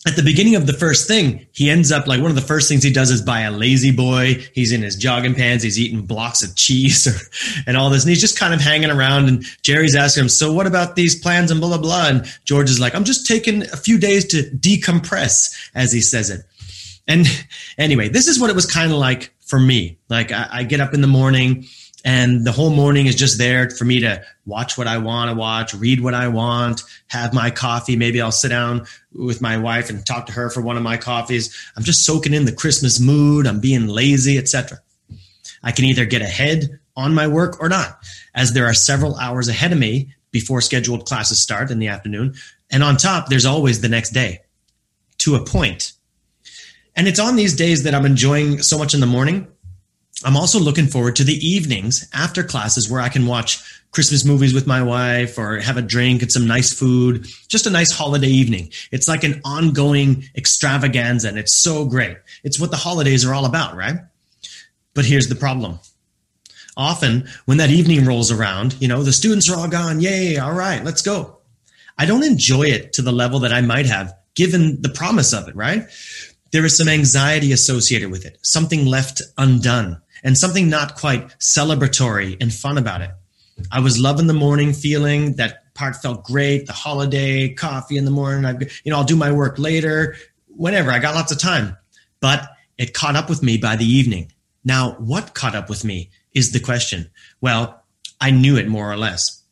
at 0.08 0.16
the 0.16 0.22
beginning 0.22 0.54
of 0.54 0.68
the 0.68 0.74
first 0.74 1.08
thing, 1.08 1.48
he 1.52 1.72
ends 1.72 1.92
up 1.92 2.06
like 2.06 2.22
one 2.22 2.30
of 2.30 2.36
the 2.36 2.42
first 2.42 2.70
things 2.70 2.84
he 2.84 2.94
does 2.94 3.10
is 3.10 3.24
buy 3.24 3.42
a 3.42 3.52
La-Z-Boy. 3.52 4.46
He's 4.54 4.72
in 4.72 4.84
his 4.84 4.96
jogging 4.96 5.34
pants. 5.34 5.64
He's 5.64 5.80
eating 5.80 6.06
blocks 6.06 6.44
of 6.44 6.56
cheese 6.56 7.08
or, 7.08 7.18
and 7.68 7.76
all 7.76 7.90
this. 7.90 8.04
And 8.04 8.10
he's 8.10 8.22
just 8.22 8.38
kind 8.38 8.54
of 8.54 8.62
hanging 8.62 8.92
around. 8.92 9.28
And 9.28 9.44
Jerry's 9.64 9.96
asking 9.96 10.26
him, 10.26 10.30
So 10.30 10.54
what 10.54 10.68
about 10.68 10.96
these 10.96 11.20
plans 11.20 11.50
and 11.50 11.60
blah, 11.60 11.70
blah, 11.70 11.80
blah? 11.80 12.08
And 12.08 12.32
George 12.46 12.70
is 12.70 12.80
like, 12.80 12.94
I'm 12.94 13.04
just 13.04 13.26
taking 13.26 13.64
a 13.64 13.78
few 13.78 13.98
days 13.98 14.26
to 14.28 14.44
decompress, 14.44 15.72
as 15.74 15.92
he 15.92 16.02
says 16.02 16.30
it. 16.30 16.42
And 17.08 17.28
anyway, 17.78 18.10
this 18.10 18.28
is 18.28 18.40
what 18.40 18.50
it 18.50 18.56
was 18.56 18.66
kind 18.66 18.92
of 18.92 18.98
like 18.98 19.34
for 19.42 19.60
me. 19.60 19.98
Like 20.10 20.32
I, 20.32 20.48
I 20.52 20.64
get 20.64 20.80
up 20.80 20.94
in 20.94 21.02
the 21.02 21.08
morning 21.08 21.66
and 22.06 22.46
the 22.46 22.52
whole 22.52 22.70
morning 22.70 23.08
is 23.08 23.16
just 23.16 23.40
there 23.40 23.70
for 23.72 23.84
me 23.84 24.00
to 24.02 24.24
watch 24.46 24.78
what 24.78 24.86
I 24.86 25.00
want 25.00 25.32
to 25.32 25.36
watch, 25.36 25.74
read 25.74 26.02
what 26.02 26.14
I 26.14 26.28
want, 26.28 26.84
have 27.08 27.34
my 27.34 27.50
coffee. 27.50 27.96
Maybe 27.96 28.22
I'll 28.22 28.32
sit 28.32 28.50
down 28.50 28.86
with 29.12 29.42
my 29.42 29.58
wife 29.58 29.90
and 29.90 30.06
talk 30.06 30.28
to 30.28 30.32
her 30.34 30.52
for 30.52 30.62
one 30.62 30.78
of 30.78 30.84
my 30.84 30.98
coffees. 30.98 31.56
I'm 31.76 31.84
just 31.84 32.06
soaking 32.06 32.36
in 32.36 32.46
the 32.46 32.52
Christmas 32.52 33.00
mood. 33.00 33.48
I'm 33.48 33.60
being 33.60 33.88
lazy, 33.88 34.38
etc. 34.38 34.80
I 35.64 35.72
can 35.72 35.86
either 35.86 36.06
get 36.06 36.22
ahead 36.22 36.80
on 36.96 37.16
my 37.16 37.28
work 37.28 37.60
or 37.60 37.70
not, 37.70 37.98
as 38.36 38.54
there 38.54 38.68
are 38.68 38.74
several 38.76 39.16
hours 39.16 39.48
ahead 39.48 39.72
of 39.72 39.80
me 39.80 40.14
before 40.30 40.62
scheduled 40.62 41.08
classes 41.08 41.40
start 41.40 41.72
in 41.72 41.80
the 41.80 41.88
afternoon. 41.88 42.36
And 42.70 42.84
on 42.84 42.98
top, 42.98 43.30
there's 43.30 43.46
always 43.46 43.82
the 43.82 43.90
next 43.90 44.12
day 44.12 44.42
to 45.20 45.36
a 45.36 45.44
point. 45.44 45.94
And 46.96 47.08
it's 47.08 47.20
on 47.20 47.36
these 47.36 47.56
days 47.56 47.84
that 47.84 47.94
I'm 47.94 48.06
enjoying 48.06 48.62
so 48.62 48.78
much 48.78 48.94
in 48.94 49.00
the 49.00 49.06
morning. 49.06 49.48
I'm 50.24 50.38
also 50.38 50.60
looking 50.60 50.88
forward 50.88 51.18
to 51.18 51.24
the 51.24 51.36
evenings 51.46 52.08
after 52.14 52.44
classes 52.44 52.90
where 52.90 53.02
I 53.02 53.10
can 53.10 53.26
watch 53.26 53.62
Christmas 53.92 54.26
movies 54.26 54.54
with 54.54 54.68
my 54.68 54.82
wife 54.82 55.38
or 55.38 55.60
have 55.60 55.78
a 55.78 55.82
drink 55.82 56.22
and 56.22 56.32
some 56.32 56.48
nice 56.48 56.74
food, 56.74 57.28
just 57.48 57.66
a 57.66 57.70
nice 57.70 57.92
holiday 57.92 58.28
evening. 58.28 58.72
It's 58.92 59.08
like 59.08 59.24
an 59.24 59.42
ongoing 59.44 60.24
extravaganza 60.36 61.28
and 61.28 61.38
it's 61.38 61.56
so 61.56 61.86
great. 61.86 62.18
It's 62.44 62.60
what 62.60 62.72
the 62.72 62.78
holidays 62.78 63.26
are 63.26 63.34
all 63.34 63.46
about, 63.46 63.76
right? 63.76 63.96
But 64.94 65.06
here's 65.06 65.28
the 65.28 65.36
problem. 65.36 65.80
Often 66.78 67.30
when 67.46 67.58
that 67.58 67.70
evening 67.70 68.06
rolls 68.06 68.32
around, 68.32 68.76
you 68.82 68.88
know, 68.88 69.04
the 69.04 69.14
students 69.14 69.50
are 69.50 69.58
all 69.58 69.68
gone. 69.68 70.02
Yay. 70.02 70.38
All 70.38 70.54
right. 70.54 70.84
Let's 70.84 71.02
go. 71.02 71.38
I 71.98 72.06
don't 72.06 72.24
enjoy 72.24 72.64
it 72.64 72.94
to 72.94 73.02
the 73.02 73.12
level 73.12 73.40
that 73.40 73.54
I 73.54 73.62
might 73.62 73.86
have 73.86 74.14
given 74.36 74.82
the 74.82 74.90
promise 74.90 75.34
of 75.34 75.48
it, 75.48 75.56
right? 75.56 75.84
There 76.56 76.64
is 76.64 76.78
some 76.78 76.88
anxiety 76.88 77.52
associated 77.52 78.10
with 78.10 78.26
it, 78.26 78.38
something 78.42 78.86
left 78.86 79.22
undone, 79.38 80.02
and 80.24 80.38
something 80.38 80.70
not 80.70 80.96
quite 80.96 81.28
celebratory 81.38 82.38
and 82.40 82.54
fun 82.54 82.78
about 82.78 83.02
it. 83.02 83.10
I 83.74 83.82
was 83.82 84.00
loving 84.00 84.28
the 84.28 84.34
morning 84.34 84.72
feeling. 84.72 85.34
That 85.34 85.74
part 85.74 85.98
felt 85.98 86.24
great. 86.24 86.66
The 86.66 86.72
holiday, 86.72 87.54
coffee 87.54 87.98
in 87.98 88.06
the 88.06 88.12
morning. 88.12 88.46
I, 88.46 88.52
you 88.86 88.90
know, 88.90 88.96
I'll 88.96 89.04
do 89.04 89.18
my 89.18 89.34
work 89.34 89.60
later, 89.60 90.16
whenever. 90.48 90.92
I 90.92 91.00
got 91.00 91.14
lots 91.14 91.34
of 91.34 91.40
time, 91.40 91.76
but 92.22 92.48
it 92.78 92.94
caught 92.94 93.18
up 93.18 93.28
with 93.28 93.44
me 93.44 93.58
by 93.58 93.76
the 93.76 93.86
evening. 93.86 94.32
Now, 94.64 94.92
what 94.94 95.34
caught 95.34 95.56
up 95.56 95.70
with 95.70 95.84
me 95.84 96.10
is 96.34 96.54
the 96.54 96.62
question. 96.62 97.10
Well, 97.42 97.84
I 98.22 98.32
knew 98.32 98.56
it 98.56 98.70
more 98.70 98.90
or 98.90 98.96
less. 98.96 99.44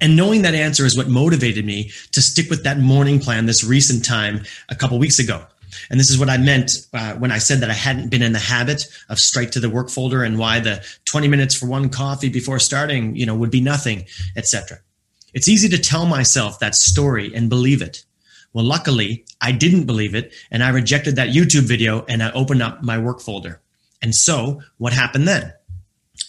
And 0.00 0.16
knowing 0.16 0.42
that 0.42 0.56
answer 0.56 0.84
is 0.84 0.96
what 0.96 1.08
motivated 1.08 1.64
me 1.64 1.92
to 2.10 2.20
stick 2.20 2.50
with 2.50 2.64
that 2.64 2.80
morning 2.80 3.20
plan 3.20 3.46
this 3.46 3.62
recent 3.62 4.04
time 4.04 4.42
a 4.68 4.74
couple 4.74 4.98
weeks 4.98 5.20
ago. 5.20 5.46
And 5.90 5.98
this 5.98 6.10
is 6.10 6.18
what 6.18 6.30
I 6.30 6.36
meant 6.36 6.72
uh, 6.92 7.14
when 7.14 7.32
I 7.32 7.38
said 7.38 7.60
that 7.60 7.70
I 7.70 7.74
hadn't 7.74 8.08
been 8.08 8.22
in 8.22 8.32
the 8.32 8.38
habit 8.38 8.86
of 9.08 9.18
straight 9.18 9.52
to 9.52 9.60
the 9.60 9.70
work 9.70 9.90
folder 9.90 10.22
and 10.22 10.38
why 10.38 10.60
the 10.60 10.84
20 11.04 11.28
minutes 11.28 11.54
for 11.54 11.66
one 11.66 11.88
coffee 11.88 12.28
before 12.28 12.58
starting, 12.58 13.16
you 13.16 13.26
know, 13.26 13.34
would 13.34 13.50
be 13.50 13.60
nothing, 13.60 14.06
etc. 14.36 14.78
It's 15.34 15.48
easy 15.48 15.68
to 15.68 15.78
tell 15.78 16.06
myself 16.06 16.58
that 16.60 16.74
story 16.74 17.34
and 17.34 17.48
believe 17.48 17.82
it. 17.82 18.04
Well, 18.52 18.64
luckily, 18.64 19.24
I 19.40 19.52
didn't 19.52 19.84
believe 19.84 20.14
it 20.14 20.32
and 20.50 20.62
I 20.62 20.70
rejected 20.70 21.16
that 21.16 21.28
YouTube 21.28 21.62
video 21.62 22.04
and 22.08 22.22
I 22.22 22.32
opened 22.32 22.62
up 22.62 22.82
my 22.82 22.98
work 22.98 23.20
folder. 23.20 23.60
And 24.00 24.14
so, 24.14 24.62
what 24.78 24.92
happened 24.92 25.28
then? 25.28 25.52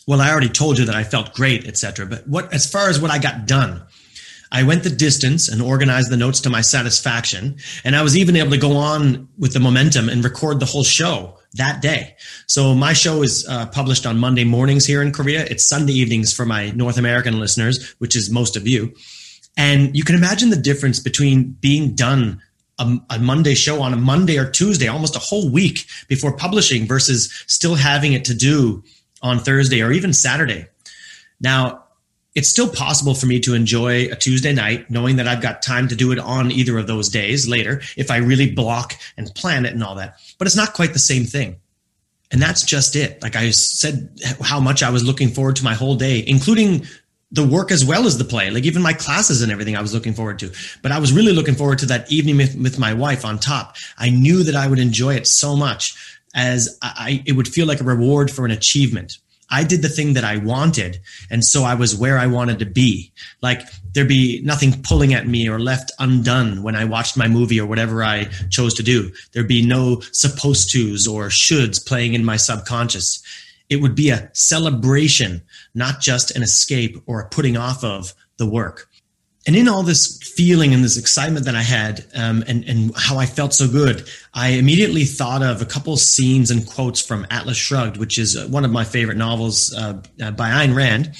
Well, 0.07 0.21
I 0.21 0.31
already 0.31 0.49
told 0.49 0.77
you 0.77 0.85
that 0.85 0.95
I 0.95 1.03
felt 1.03 1.33
great, 1.33 1.67
etc. 1.67 2.05
But 2.05 2.27
what 2.27 2.53
as 2.53 2.69
far 2.69 2.89
as 2.89 2.99
what 2.99 3.11
I 3.11 3.19
got 3.19 3.45
done, 3.45 3.83
I 4.51 4.63
went 4.63 4.83
the 4.83 4.89
distance 4.89 5.47
and 5.47 5.61
organized 5.61 6.09
the 6.09 6.17
notes 6.17 6.41
to 6.41 6.49
my 6.49 6.61
satisfaction. 6.61 7.57
And 7.83 7.95
I 7.95 8.01
was 8.01 8.17
even 8.17 8.35
able 8.35 8.51
to 8.51 8.57
go 8.57 8.77
on 8.77 9.27
with 9.37 9.53
the 9.53 9.59
momentum 9.59 10.09
and 10.09 10.23
record 10.23 10.59
the 10.59 10.65
whole 10.65 10.83
show 10.83 11.37
that 11.53 11.81
day. 11.81 12.15
So 12.47 12.73
my 12.75 12.93
show 12.93 13.21
is 13.23 13.47
uh, 13.47 13.67
published 13.67 14.05
on 14.05 14.17
Monday 14.17 14.43
mornings 14.43 14.85
here 14.85 15.01
in 15.01 15.11
Korea. 15.11 15.45
It's 15.45 15.67
Sunday 15.67 15.93
evenings 15.93 16.33
for 16.33 16.45
my 16.45 16.71
North 16.71 16.97
American 16.97 17.39
listeners, 17.39 17.95
which 17.99 18.15
is 18.15 18.29
most 18.29 18.55
of 18.55 18.67
you. 18.67 18.93
And 19.57 19.95
you 19.95 20.03
can 20.03 20.15
imagine 20.15 20.49
the 20.49 20.55
difference 20.55 20.99
between 20.99 21.51
being 21.59 21.95
done 21.95 22.41
a, 22.79 22.97
a, 23.09 23.19
Monday 23.19 23.55
show 23.55 23.81
on 23.81 23.93
a 23.93 23.97
Monday 23.97 24.37
or 24.37 24.49
Tuesday, 24.49 24.87
almost 24.87 25.15
a 25.15 25.19
whole 25.19 25.49
week 25.49 25.85
before 26.07 26.35
publishing 26.35 26.87
versus 26.87 27.43
still 27.45 27.75
having 27.75 28.13
it 28.13 28.25
to 28.25 28.33
do 28.33 28.83
on 29.21 29.39
Thursday 29.39 29.81
or 29.81 29.91
even 29.91 30.13
Saturday. 30.13 30.67
Now, 31.41 31.83
it's 32.35 32.49
still 32.49 32.69
possible 32.69 33.15
for 33.15 33.25
me 33.25 33.39
to 33.41 33.53
enjoy 33.53 34.05
a 34.05 34.15
Tuesday 34.15 34.53
night, 34.53 34.89
knowing 34.89 35.15
that 35.15 35.27
I've 35.27 35.41
got 35.41 35.61
time 35.61 35.87
to 35.87 35.95
do 35.95 36.11
it 36.11 36.19
on 36.19 36.51
either 36.51 36.77
of 36.77 36.87
those 36.87 37.09
days 37.09 37.47
later 37.47 37.81
if 37.97 38.11
I 38.11 38.17
really 38.17 38.51
block 38.51 38.93
and 39.17 39.33
plan 39.35 39.65
it 39.65 39.73
and 39.73 39.83
all 39.83 39.95
that. 39.95 40.19
But 40.37 40.47
it's 40.47 40.55
not 40.55 40.73
quite 40.73 40.93
the 40.93 40.99
same 40.99 41.25
thing. 41.25 41.57
And 42.31 42.41
that's 42.41 42.61
just 42.63 42.95
it. 42.95 43.21
Like 43.23 43.35
I 43.35 43.49
said, 43.49 44.19
how 44.41 44.59
much 44.59 44.83
I 44.83 44.91
was 44.91 45.03
looking 45.03 45.29
forward 45.29 45.55
to 45.57 45.63
my 45.63 45.73
whole 45.73 45.95
day, 45.95 46.23
including 46.27 46.85
the 47.31 47.45
work 47.45 47.71
as 47.71 47.85
well 47.85 48.05
as 48.05 48.17
the 48.17 48.23
play, 48.23 48.49
like 48.49 48.63
even 48.63 48.81
my 48.81 48.93
classes 48.93 49.41
and 49.41 49.51
everything 49.51 49.75
I 49.75 49.81
was 49.81 49.93
looking 49.93 50.13
forward 50.13 50.39
to. 50.39 50.51
But 50.81 50.91
I 50.91 50.99
was 50.99 51.11
really 51.11 51.33
looking 51.33 51.55
forward 51.55 51.79
to 51.79 51.85
that 51.87 52.11
evening 52.11 52.37
with, 52.37 52.55
with 52.55 52.79
my 52.79 52.93
wife 52.93 53.25
on 53.25 53.39
top. 53.39 53.75
I 53.97 54.09
knew 54.09 54.43
that 54.43 54.55
I 54.55 54.67
would 54.67 54.79
enjoy 54.79 55.15
it 55.15 55.27
so 55.27 55.55
much 55.55 55.95
as 56.35 56.77
I, 56.81 57.23
it 57.25 57.33
would 57.33 57.47
feel 57.47 57.67
like 57.67 57.81
a 57.81 57.83
reward 57.83 58.31
for 58.31 58.45
an 58.45 58.51
achievement. 58.51 59.17
I 59.49 59.63
did 59.63 59.81
the 59.81 59.89
thing 59.89 60.13
that 60.13 60.23
I 60.23 60.37
wanted. 60.37 60.99
And 61.29 61.43
so 61.43 61.63
I 61.63 61.73
was 61.73 61.95
where 61.95 62.17
I 62.17 62.27
wanted 62.27 62.59
to 62.59 62.65
be. 62.65 63.11
Like 63.41 63.61
there'd 63.93 64.07
be 64.07 64.41
nothing 64.43 64.81
pulling 64.83 65.13
at 65.13 65.27
me 65.27 65.49
or 65.49 65.59
left 65.59 65.91
undone 65.99 66.63
when 66.63 66.75
I 66.75 66.85
watched 66.85 67.17
my 67.17 67.27
movie 67.27 67.59
or 67.59 67.65
whatever 67.65 68.03
I 68.03 68.25
chose 68.49 68.73
to 68.75 68.83
do. 68.83 69.11
There'd 69.31 69.47
be 69.47 69.65
no 69.65 70.01
supposed 70.11 70.71
tos 70.71 71.07
or 71.07 71.27
shoulds 71.27 71.85
playing 71.85 72.13
in 72.13 72.23
my 72.23 72.37
subconscious. 72.37 73.23
It 73.69 73.77
would 73.77 73.95
be 73.95 74.09
a 74.09 74.29
celebration, 74.33 75.41
not 75.73 75.99
just 75.99 76.35
an 76.35 76.43
escape 76.43 76.97
or 77.05 77.21
a 77.21 77.29
putting 77.29 77.57
off 77.57 77.83
of 77.83 78.13
the 78.37 78.49
work. 78.49 78.87
And 79.49 79.55
in 79.55 79.67
all 79.67 79.81
this 79.81 80.19
feeling 80.21 80.75
and 80.75 80.83
this 80.83 80.95
excitement 80.95 81.45
that 81.45 81.55
I 81.55 81.63
had, 81.63 82.05
um, 82.13 82.43
and, 82.47 82.63
and 82.65 82.91
how 82.95 83.17
I 83.17 83.25
felt 83.25 83.51
so 83.51 83.67
good, 83.67 84.07
I 84.31 84.49
immediately 84.49 85.05
thought 85.05 85.41
of 85.41 85.59
a 85.59 85.65
couple 85.65 85.97
scenes 85.97 86.51
and 86.51 86.67
quotes 86.67 87.01
from 87.01 87.25
Atlas 87.31 87.57
Shrugged, 87.57 87.97
which 87.97 88.19
is 88.19 88.37
uh, 88.37 88.45
one 88.45 88.63
of 88.63 88.69
my 88.69 88.83
favorite 88.83 89.17
novels 89.17 89.73
uh, 89.73 90.03
uh, 90.21 90.29
by 90.29 90.51
Ayn 90.51 90.75
Rand. 90.75 91.15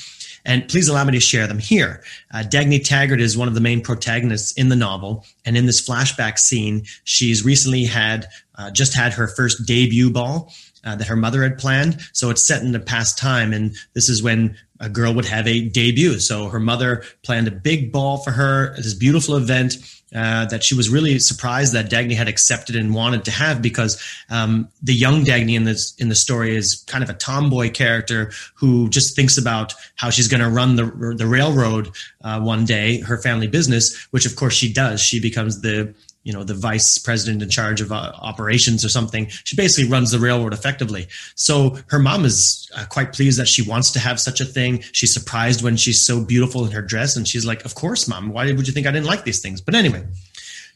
And 0.46 0.70
please 0.70 0.88
allow 0.88 1.06
me 1.06 1.14
to 1.14 1.20
share 1.20 1.48
them 1.48 1.58
here. 1.58 2.04
Uh, 2.32 2.44
Dagny 2.44 2.86
Taggart 2.86 3.20
is 3.20 3.36
one 3.36 3.48
of 3.48 3.56
the 3.56 3.62
main 3.62 3.82
protagonists 3.82 4.52
in 4.52 4.70
the 4.70 4.76
novel. 4.76 5.26
And 5.44 5.58
in 5.58 5.66
this 5.66 5.82
flashback 5.82 6.38
scene, 6.38 6.86
she's 7.06 7.44
recently 7.44 7.86
had 7.86 8.28
uh, 8.60 8.70
just 8.70 8.94
had 8.94 9.14
her 9.14 9.28
first 9.28 9.66
debut 9.66 10.12
ball. 10.12 10.54
Uh, 10.86 10.96
that 10.96 11.08
her 11.08 11.18
mother 11.18 11.44
had 11.44 11.58
planned. 11.58 12.00
So 12.14 12.30
it's 12.30 12.42
set 12.42 12.62
in 12.62 12.72
the 12.72 12.80
past 12.80 13.18
time. 13.18 13.52
And 13.52 13.76
this 13.96 14.08
is 14.08 14.24
when 14.24 14.56
a 14.80 14.90
girl 14.90 15.14
would 15.14 15.26
have 15.26 15.48
a 15.48 15.68
debut. 15.68 16.20
So 16.20 16.50
her 16.50 16.60
mother 16.60 17.04
planned 17.24 17.48
a 17.48 17.52
big 17.52 17.92
ball 17.92 18.18
for 18.18 18.32
her, 18.32 18.76
this 18.76 18.94
beautiful 18.94 19.36
event. 19.36 19.78
Uh, 20.16 20.44
that 20.46 20.64
she 20.64 20.74
was 20.74 20.90
really 20.90 21.20
surprised 21.20 21.72
that 21.72 21.88
Dagny 21.88 22.16
had 22.16 22.28
accepted 22.28 22.76
and 22.76 22.96
wanted 22.96 23.24
to 23.26 23.30
have 23.30 23.62
because 23.62 24.04
um, 24.32 24.68
the 24.82 24.92
young 24.92 25.24
Dagny 25.24 25.56
in 25.56 25.66
this 25.66 25.94
in 26.00 26.10
the 26.10 26.16
story 26.16 26.56
is 26.56 26.84
kind 26.88 27.04
of 27.04 27.12
a 27.12 27.14
tomboy 27.14 27.70
character 27.70 28.32
who 28.56 28.90
just 28.90 29.16
thinks 29.16 29.38
about 29.38 29.76
how 29.98 30.10
she's 30.10 30.28
going 30.28 30.42
to 30.42 30.50
run 30.50 30.78
the 30.78 31.14
the 31.16 31.28
railroad 31.28 31.92
uh, 32.24 32.40
one 32.40 32.66
day, 32.66 33.02
her 33.02 33.20
family 33.20 33.46
business, 33.46 34.08
which 34.10 34.26
of 34.26 34.36
course 34.36 34.56
she 34.56 34.74
does. 34.74 35.00
She 35.00 35.20
becomes 35.20 35.62
the 35.62 35.94
you 36.24 36.34
know 36.34 36.44
the 36.44 36.54
vice 36.54 36.98
president 36.98 37.42
in 37.42 37.50
charge 37.50 37.82
of 37.82 37.92
uh, 37.92 38.12
operations 38.20 38.84
or 38.84 38.90
something 38.90 39.28
she 39.46 39.56
basically 39.56 39.90
runs 39.90 40.12
the 40.12 40.20
railroad 40.20 40.54
effectively. 40.54 41.08
So 41.36 41.78
her 41.88 42.00
mom 42.00 42.26
is 42.26 42.70
uh, 42.76 42.86
quite 42.90 43.14
pleased 43.14 43.40
that 43.40 43.48
she 43.48 43.62
wants 43.62 43.92
to 43.92 44.00
have 44.00 44.20
such 44.20 44.42
a 44.42 44.46
thing. 44.46 44.82
She's 44.92 45.14
surprised 45.14 45.64
when 45.64 45.78
she's 45.78 46.06
so 46.06 46.24
beautiful 46.24 46.66
in 46.66 46.72
her 46.72 46.82
dress 46.82 47.16
and 47.16 47.28
she's 47.28 47.46
like 47.46 47.66
of 47.66 47.76
course 47.76 48.08
mom. 48.08 48.30
Why 48.30 48.52
would 48.52 48.68
you 48.68 48.74
think 48.74 48.88
i 48.88 48.92
didn't 48.92 49.08
like 49.08 49.24
these 49.24 49.42
things? 49.42 49.62
But 49.62 49.76
anyway 49.76 50.06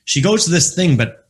she 0.05 0.21
goes 0.21 0.45
to 0.45 0.51
this 0.51 0.75
thing 0.75 0.97
but 0.97 1.27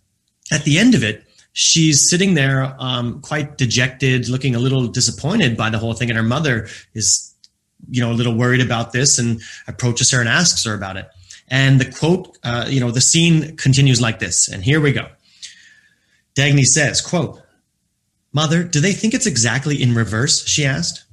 at 0.51 0.63
the 0.63 0.79
end 0.79 0.95
of 0.95 1.03
it 1.03 1.23
she's 1.53 2.09
sitting 2.09 2.33
there 2.33 2.75
um, 2.79 3.21
quite 3.21 3.57
dejected 3.57 4.27
looking 4.29 4.55
a 4.55 4.59
little 4.59 4.87
disappointed 4.87 5.55
by 5.55 5.69
the 5.69 5.77
whole 5.77 5.93
thing. 5.93 6.09
And 6.09 6.17
her 6.17 6.23
mother 6.23 6.67
is 6.93 7.33
you 7.89 8.01
know 8.01 8.11
a 8.11 8.13
little 8.13 8.35
worried 8.35 8.61
about 8.61 8.93
this 8.93 9.19
and 9.19 9.41
approaches 9.67 10.11
her 10.11 10.19
and 10.19 10.29
asks 10.29 10.63
her 10.65 10.73
about 10.73 10.97
it 10.97 11.09
and 11.53 11.79
the 11.79 11.91
quote, 11.91 12.35
uh, 12.43 12.65
you 12.67 12.79
know, 12.79 12.89
the 12.89 12.99
scene 12.99 13.55
continues 13.57 14.01
like 14.01 14.17
this. 14.17 14.49
And 14.49 14.63
here 14.63 14.81
we 14.81 14.91
go. 14.91 15.05
Dagny 16.33 16.65
says, 16.65 16.99
quote, 16.99 17.43
Mother, 18.33 18.63
do 18.63 18.79
they 18.79 18.91
think 18.91 19.13
it's 19.13 19.27
exactly 19.27 19.79
in 19.79 19.93
reverse? 19.93 20.47
She 20.47 20.65
asked. 20.65 21.05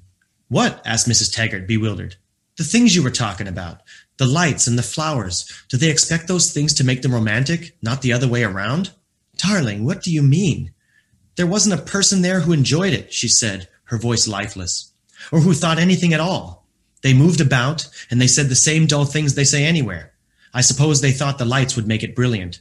What? 0.49 0.80
asked 0.87 1.06
Mrs. 1.06 1.30
Taggart, 1.30 1.68
bewildered. 1.68 2.16
The 2.56 2.64
things 2.64 2.97
you 2.97 3.02
were 3.02 3.11
talking 3.11 3.49
about, 3.49 3.82
the 4.16 4.25
lights 4.25 4.66
and 4.66 4.78
the 4.78 4.82
flowers. 4.82 5.44
Do 5.68 5.76
they 5.76 5.90
expect 5.90 6.26
those 6.26 6.52
things 6.52 6.73
to 6.75 6.85
make 6.85 7.02
them 7.02 7.12
romantic, 7.12 7.76
not 7.82 8.00
the 8.00 8.14
other 8.14 8.26
way 8.26 8.42
around? 8.42 8.92
Darling, 9.37 9.85
what 9.85 10.02
do 10.02 10.11
you 10.11 10.23
mean? 10.23 10.73
There 11.37 11.47
wasn't 11.47 11.78
a 11.78 11.85
person 11.85 12.23
there 12.23 12.40
who 12.40 12.54
enjoyed 12.54 12.94
it, 12.94 13.12
she 13.12 13.28
said, 13.28 13.68
her 13.85 13.99
voice 13.99 14.26
lifeless, 14.26 14.90
or 15.30 15.40
who 15.40 15.52
thought 15.52 15.78
anything 15.78 16.14
at 16.14 16.20
all. 16.20 16.66
They 17.02 17.12
moved 17.12 17.42
about, 17.42 17.87
and 18.11 18.18
they 18.18 18.26
said 18.26 18.49
the 18.49 18.54
same 18.54 18.87
dull 18.87 19.04
things 19.04 19.35
they 19.35 19.44
say 19.44 19.66
anywhere. 19.66 20.10
I 20.52 20.61
suppose 20.61 21.00
they 21.00 21.12
thought 21.12 21.38
the 21.38 21.45
lights 21.45 21.76
would 21.76 21.87
make 21.87 22.02
it 22.02 22.16
brilliant. 22.16 22.61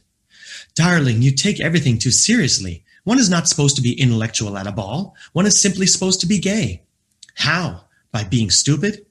Darling, 0.74 1.22
you 1.22 1.32
take 1.32 1.60
everything 1.60 1.98
too 1.98 2.10
seriously. 2.10 2.84
One 3.04 3.18
is 3.18 3.30
not 3.30 3.48
supposed 3.48 3.76
to 3.76 3.82
be 3.82 4.00
intellectual 4.00 4.56
at 4.56 4.66
a 4.66 4.72
ball. 4.72 5.14
One 5.32 5.46
is 5.46 5.60
simply 5.60 5.86
supposed 5.86 6.20
to 6.20 6.26
be 6.26 6.38
gay. 6.38 6.82
How? 7.34 7.84
By 8.12 8.24
being 8.24 8.50
stupid? 8.50 9.06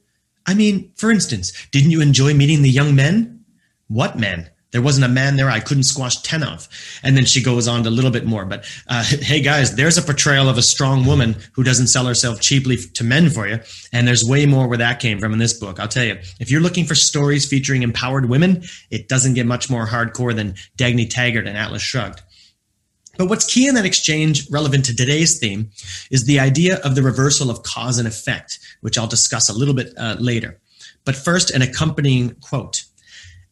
I 0.46 0.54
mean, 0.54 0.92
for 0.96 1.10
instance, 1.10 1.52
didn't 1.70 1.90
you 1.90 2.00
enjoy 2.00 2.34
meeting 2.34 2.62
the 2.62 2.70
young 2.70 2.94
men? 2.94 3.44
What 3.88 4.18
men? 4.18 4.50
There 4.72 4.82
wasn't 4.82 5.04
a 5.04 5.08
man 5.08 5.36
there 5.36 5.50
I 5.50 5.60
couldn't 5.60 5.82
squash 5.84 6.22
10 6.22 6.42
of. 6.42 6.68
And 7.02 7.16
then 7.16 7.24
she 7.24 7.42
goes 7.42 7.66
on 7.66 7.82
to 7.82 7.88
a 7.88 7.90
little 7.90 8.10
bit 8.10 8.24
more. 8.24 8.44
But 8.44 8.64
uh, 8.88 9.02
hey, 9.20 9.40
guys, 9.40 9.74
there's 9.74 9.98
a 9.98 10.02
portrayal 10.02 10.48
of 10.48 10.58
a 10.58 10.62
strong 10.62 11.04
woman 11.06 11.36
who 11.52 11.64
doesn't 11.64 11.88
sell 11.88 12.06
herself 12.06 12.40
cheaply 12.40 12.76
to 12.76 13.04
men 13.04 13.30
for 13.30 13.48
you. 13.48 13.60
And 13.92 14.06
there's 14.06 14.24
way 14.24 14.46
more 14.46 14.68
where 14.68 14.78
that 14.78 15.00
came 15.00 15.18
from 15.18 15.32
in 15.32 15.38
this 15.38 15.54
book. 15.54 15.80
I'll 15.80 15.88
tell 15.88 16.04
you, 16.04 16.18
if 16.38 16.50
you're 16.50 16.60
looking 16.60 16.84
for 16.84 16.94
stories 16.94 17.46
featuring 17.46 17.82
empowered 17.82 18.28
women, 18.28 18.62
it 18.90 19.08
doesn't 19.08 19.34
get 19.34 19.46
much 19.46 19.68
more 19.68 19.86
hardcore 19.86 20.34
than 20.34 20.54
Dagny 20.76 21.08
Taggart 21.08 21.46
and 21.46 21.56
Atlas 21.56 21.82
Shrugged. 21.82 22.22
But 23.18 23.28
what's 23.28 23.44
key 23.44 23.66
in 23.68 23.74
that 23.74 23.84
exchange, 23.84 24.48
relevant 24.50 24.86
to 24.86 24.96
today's 24.96 25.38
theme, 25.38 25.70
is 26.10 26.24
the 26.24 26.40
idea 26.40 26.78
of 26.78 26.94
the 26.94 27.02
reversal 27.02 27.50
of 27.50 27.62
cause 27.64 27.98
and 27.98 28.08
effect, 28.08 28.58
which 28.80 28.96
I'll 28.96 29.06
discuss 29.06 29.50
a 29.50 29.52
little 29.52 29.74
bit 29.74 29.92
uh, 29.98 30.16
later. 30.18 30.58
But 31.04 31.16
first, 31.16 31.50
an 31.50 31.60
accompanying 31.60 32.36
quote. 32.40 32.84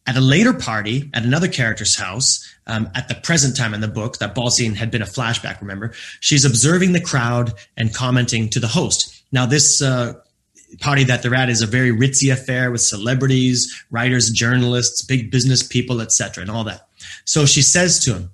At 0.07 0.17
a 0.17 0.21
later 0.21 0.53
party 0.53 1.09
at 1.13 1.23
another 1.23 1.47
character's 1.47 1.95
house, 1.95 2.47
um, 2.65 2.89
at 2.95 3.07
the 3.07 3.15
present 3.15 3.55
time 3.55 3.73
in 3.73 3.81
the 3.81 3.87
book, 3.87 4.17
that 4.17 4.33
ball 4.33 4.49
scene 4.49 4.75
had 4.75 4.89
been 4.89 5.01
a 5.01 5.05
flashback, 5.05 5.61
remember? 5.61 5.93
She's 6.19 6.45
observing 6.45 6.93
the 6.93 7.01
crowd 7.01 7.53
and 7.77 7.93
commenting 7.93 8.49
to 8.49 8.59
the 8.59 8.67
host. 8.67 9.23
Now, 9.31 9.45
this 9.45 9.81
uh, 9.81 10.13
party 10.79 11.03
that 11.05 11.21
they're 11.21 11.35
at 11.35 11.49
is 11.49 11.61
a 11.61 11.67
very 11.67 11.91
ritzy 11.91 12.31
affair 12.31 12.71
with 12.71 12.81
celebrities, 12.81 13.83
writers, 13.91 14.29
journalists, 14.29 15.01
big 15.01 15.31
business 15.31 15.63
people, 15.63 16.01
etc., 16.01 16.41
and 16.41 16.51
all 16.51 16.63
that. 16.63 16.87
So 17.25 17.45
she 17.45 17.61
says 17.61 17.99
to 18.05 18.13
him, 18.13 18.31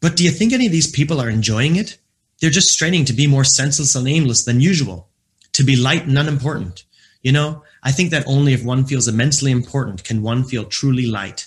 But 0.00 0.16
do 0.16 0.24
you 0.24 0.30
think 0.30 0.52
any 0.52 0.66
of 0.66 0.72
these 0.72 0.90
people 0.90 1.20
are 1.20 1.30
enjoying 1.30 1.76
it? 1.76 1.98
They're 2.40 2.50
just 2.50 2.72
straining 2.72 3.04
to 3.06 3.12
be 3.12 3.26
more 3.26 3.44
senseless 3.44 3.94
and 3.94 4.08
aimless 4.08 4.44
than 4.44 4.60
usual, 4.60 5.08
to 5.52 5.64
be 5.64 5.76
light 5.76 6.06
and 6.06 6.18
unimportant. 6.18 6.84
You 7.22 7.32
know, 7.32 7.64
I 7.82 7.92
think 7.92 8.10
that 8.10 8.26
only 8.26 8.52
if 8.52 8.64
one 8.64 8.84
feels 8.84 9.08
immensely 9.08 9.50
important 9.50 10.04
can 10.04 10.22
one 10.22 10.44
feel 10.44 10.64
truly 10.64 11.06
light. 11.06 11.46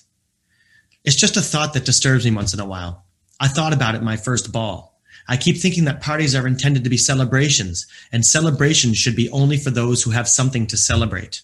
It's 1.04 1.16
just 1.16 1.38
a 1.38 1.42
thought 1.42 1.74
that 1.74 1.86
disturbs 1.86 2.26
me 2.26 2.32
once 2.32 2.54
in 2.54 2.60
a 2.60 2.66
while. 2.66 3.06
I 3.40 3.48
thought 3.48 3.74
about 3.74 3.96
it 3.96 4.02
my 4.02 4.18
first 4.18 4.52
ball. 4.52 5.00
I 5.28 5.38
keep 5.38 5.58
thinking 5.58 5.86
that 5.86 6.02
parties 6.02 6.36
are 6.36 6.48
intended 6.48 6.84
to 6.84 6.90
be 6.90 6.98
celebrations, 6.98 7.88
and 8.12 8.26
celebrations 8.26 8.98
should 8.98 9.16
be 9.16 9.30
only 9.30 9.58
for 9.58 9.70
those 9.70 10.04
who 10.04 10.12
have 10.12 10.28
something 10.28 10.68
to 10.68 10.78
celebrate. 10.78 11.42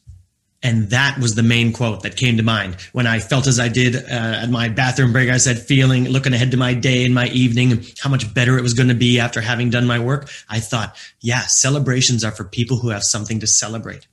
And 0.61 0.89
that 0.89 1.17
was 1.19 1.35
the 1.35 1.43
main 1.43 1.71
quote 1.71 2.03
that 2.03 2.17
came 2.17 2.35
to 2.35 2.43
mind 2.43 2.75
when 2.91 3.07
I 3.07 3.19
felt 3.19 3.47
as 3.47 3.59
I 3.59 3.69
did 3.69 3.95
uh, 3.95 3.99
at 4.09 4.49
my 4.49 4.67
bathroom 4.67 5.13
break. 5.13 5.29
I 5.29 5.37
said, 5.37 5.57
feeling, 5.57 6.09
looking 6.09 6.33
ahead 6.33 6.51
to 6.51 6.57
my 6.57 6.73
day 6.73 7.05
and 7.05 7.15
my 7.15 7.27
evening, 7.27 7.85
how 8.01 8.09
much 8.09 8.33
better 8.33 8.57
it 8.57 8.61
was 8.61 8.73
going 8.73 8.89
to 8.89 8.95
be 8.95 9.21
after 9.21 9.39
having 9.39 9.69
done 9.69 9.87
my 9.87 9.99
work. 9.99 10.29
I 10.49 10.59
thought, 10.59 10.97
yeah, 11.21 11.41
celebrations 11.41 12.25
are 12.25 12.31
for 12.31 12.43
people 12.43 12.77
who 12.77 12.89
have 12.89 13.03
something 13.03 13.39
to 13.39 13.47
celebrate. 13.47 14.07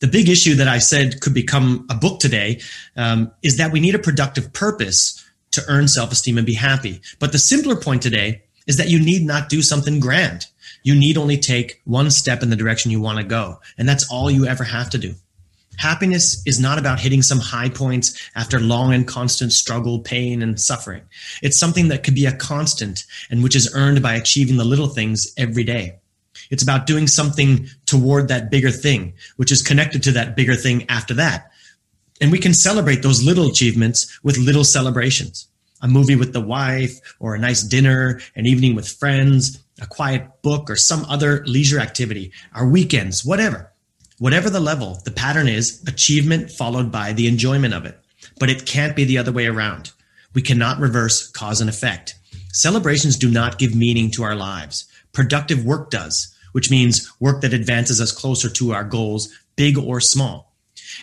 The 0.00 0.08
big 0.08 0.28
issue 0.28 0.54
that 0.56 0.68
I 0.68 0.78
said 0.78 1.20
could 1.20 1.34
become 1.34 1.86
a 1.90 1.94
book 1.94 2.20
today 2.20 2.60
um, 2.96 3.32
is 3.42 3.58
that 3.58 3.72
we 3.72 3.80
need 3.80 3.94
a 3.94 3.98
productive 3.98 4.52
purpose 4.52 5.24
to 5.52 5.62
earn 5.68 5.88
self 5.88 6.12
esteem 6.12 6.38
and 6.38 6.46
be 6.46 6.54
happy. 6.54 7.00
But 7.18 7.32
the 7.32 7.38
simpler 7.38 7.76
point 7.76 8.02
today 8.02 8.42
is 8.66 8.76
that 8.78 8.88
you 8.88 8.98
need 8.98 9.26
not 9.26 9.48
do 9.48 9.62
something 9.62 10.00
grand. 10.00 10.46
You 10.82 10.94
need 10.94 11.18
only 11.18 11.36
take 11.36 11.82
one 11.84 12.10
step 12.10 12.42
in 12.42 12.50
the 12.50 12.56
direction 12.56 12.90
you 12.90 13.00
want 13.00 13.18
to 13.18 13.24
go. 13.24 13.60
And 13.76 13.88
that's 13.88 14.10
all 14.10 14.30
you 14.30 14.46
ever 14.46 14.64
have 14.64 14.90
to 14.90 14.98
do. 14.98 15.14
Happiness 15.76 16.42
is 16.46 16.60
not 16.60 16.78
about 16.78 17.00
hitting 17.00 17.22
some 17.22 17.38
high 17.38 17.68
points 17.68 18.30
after 18.34 18.60
long 18.60 18.92
and 18.92 19.06
constant 19.06 19.52
struggle, 19.52 20.00
pain, 20.00 20.42
and 20.42 20.60
suffering. 20.60 21.02
It's 21.42 21.58
something 21.58 21.88
that 21.88 22.04
could 22.04 22.14
be 22.14 22.26
a 22.26 22.36
constant 22.36 23.04
and 23.30 23.42
which 23.42 23.56
is 23.56 23.74
earned 23.74 24.02
by 24.02 24.14
achieving 24.14 24.56
the 24.56 24.64
little 24.64 24.88
things 24.88 25.32
every 25.36 25.64
day. 25.64 25.99
It's 26.50 26.62
about 26.62 26.86
doing 26.86 27.06
something 27.06 27.68
toward 27.86 28.28
that 28.28 28.50
bigger 28.50 28.70
thing, 28.70 29.14
which 29.36 29.52
is 29.52 29.62
connected 29.62 30.02
to 30.04 30.12
that 30.12 30.36
bigger 30.36 30.56
thing 30.56 30.84
after 30.88 31.14
that. 31.14 31.50
And 32.20 32.30
we 32.30 32.38
can 32.38 32.52
celebrate 32.52 33.02
those 33.02 33.22
little 33.22 33.48
achievements 33.48 34.20
with 34.22 34.36
little 34.36 34.64
celebrations. 34.64 35.46
A 35.80 35.88
movie 35.88 36.16
with 36.16 36.34
the 36.34 36.40
wife, 36.40 37.00
or 37.18 37.34
a 37.34 37.38
nice 37.38 37.62
dinner, 37.62 38.20
an 38.36 38.44
evening 38.44 38.74
with 38.74 38.86
friends, 38.86 39.58
a 39.80 39.86
quiet 39.86 40.42
book, 40.42 40.68
or 40.68 40.76
some 40.76 41.06
other 41.06 41.42
leisure 41.46 41.78
activity, 41.78 42.32
our 42.52 42.68
weekends, 42.68 43.24
whatever. 43.24 43.72
Whatever 44.18 44.50
the 44.50 44.60
level, 44.60 45.00
the 45.06 45.10
pattern 45.10 45.48
is 45.48 45.82
achievement 45.86 46.50
followed 46.50 46.92
by 46.92 47.14
the 47.14 47.26
enjoyment 47.26 47.72
of 47.72 47.86
it. 47.86 47.98
But 48.38 48.50
it 48.50 48.66
can't 48.66 48.94
be 48.94 49.04
the 49.04 49.16
other 49.16 49.32
way 49.32 49.46
around. 49.46 49.92
We 50.34 50.42
cannot 50.42 50.78
reverse 50.78 51.26
cause 51.30 51.62
and 51.62 51.70
effect. 51.70 52.16
Celebrations 52.52 53.16
do 53.16 53.30
not 53.30 53.58
give 53.58 53.74
meaning 53.74 54.10
to 54.10 54.22
our 54.22 54.34
lives. 54.34 54.86
Productive 55.12 55.64
work 55.64 55.90
does 55.90 56.36
which 56.52 56.70
means 56.70 57.12
work 57.20 57.40
that 57.42 57.54
advances 57.54 58.00
us 58.00 58.12
closer 58.12 58.48
to 58.50 58.72
our 58.72 58.84
goals, 58.84 59.32
big 59.56 59.78
or 59.78 60.00
small. 60.00 60.50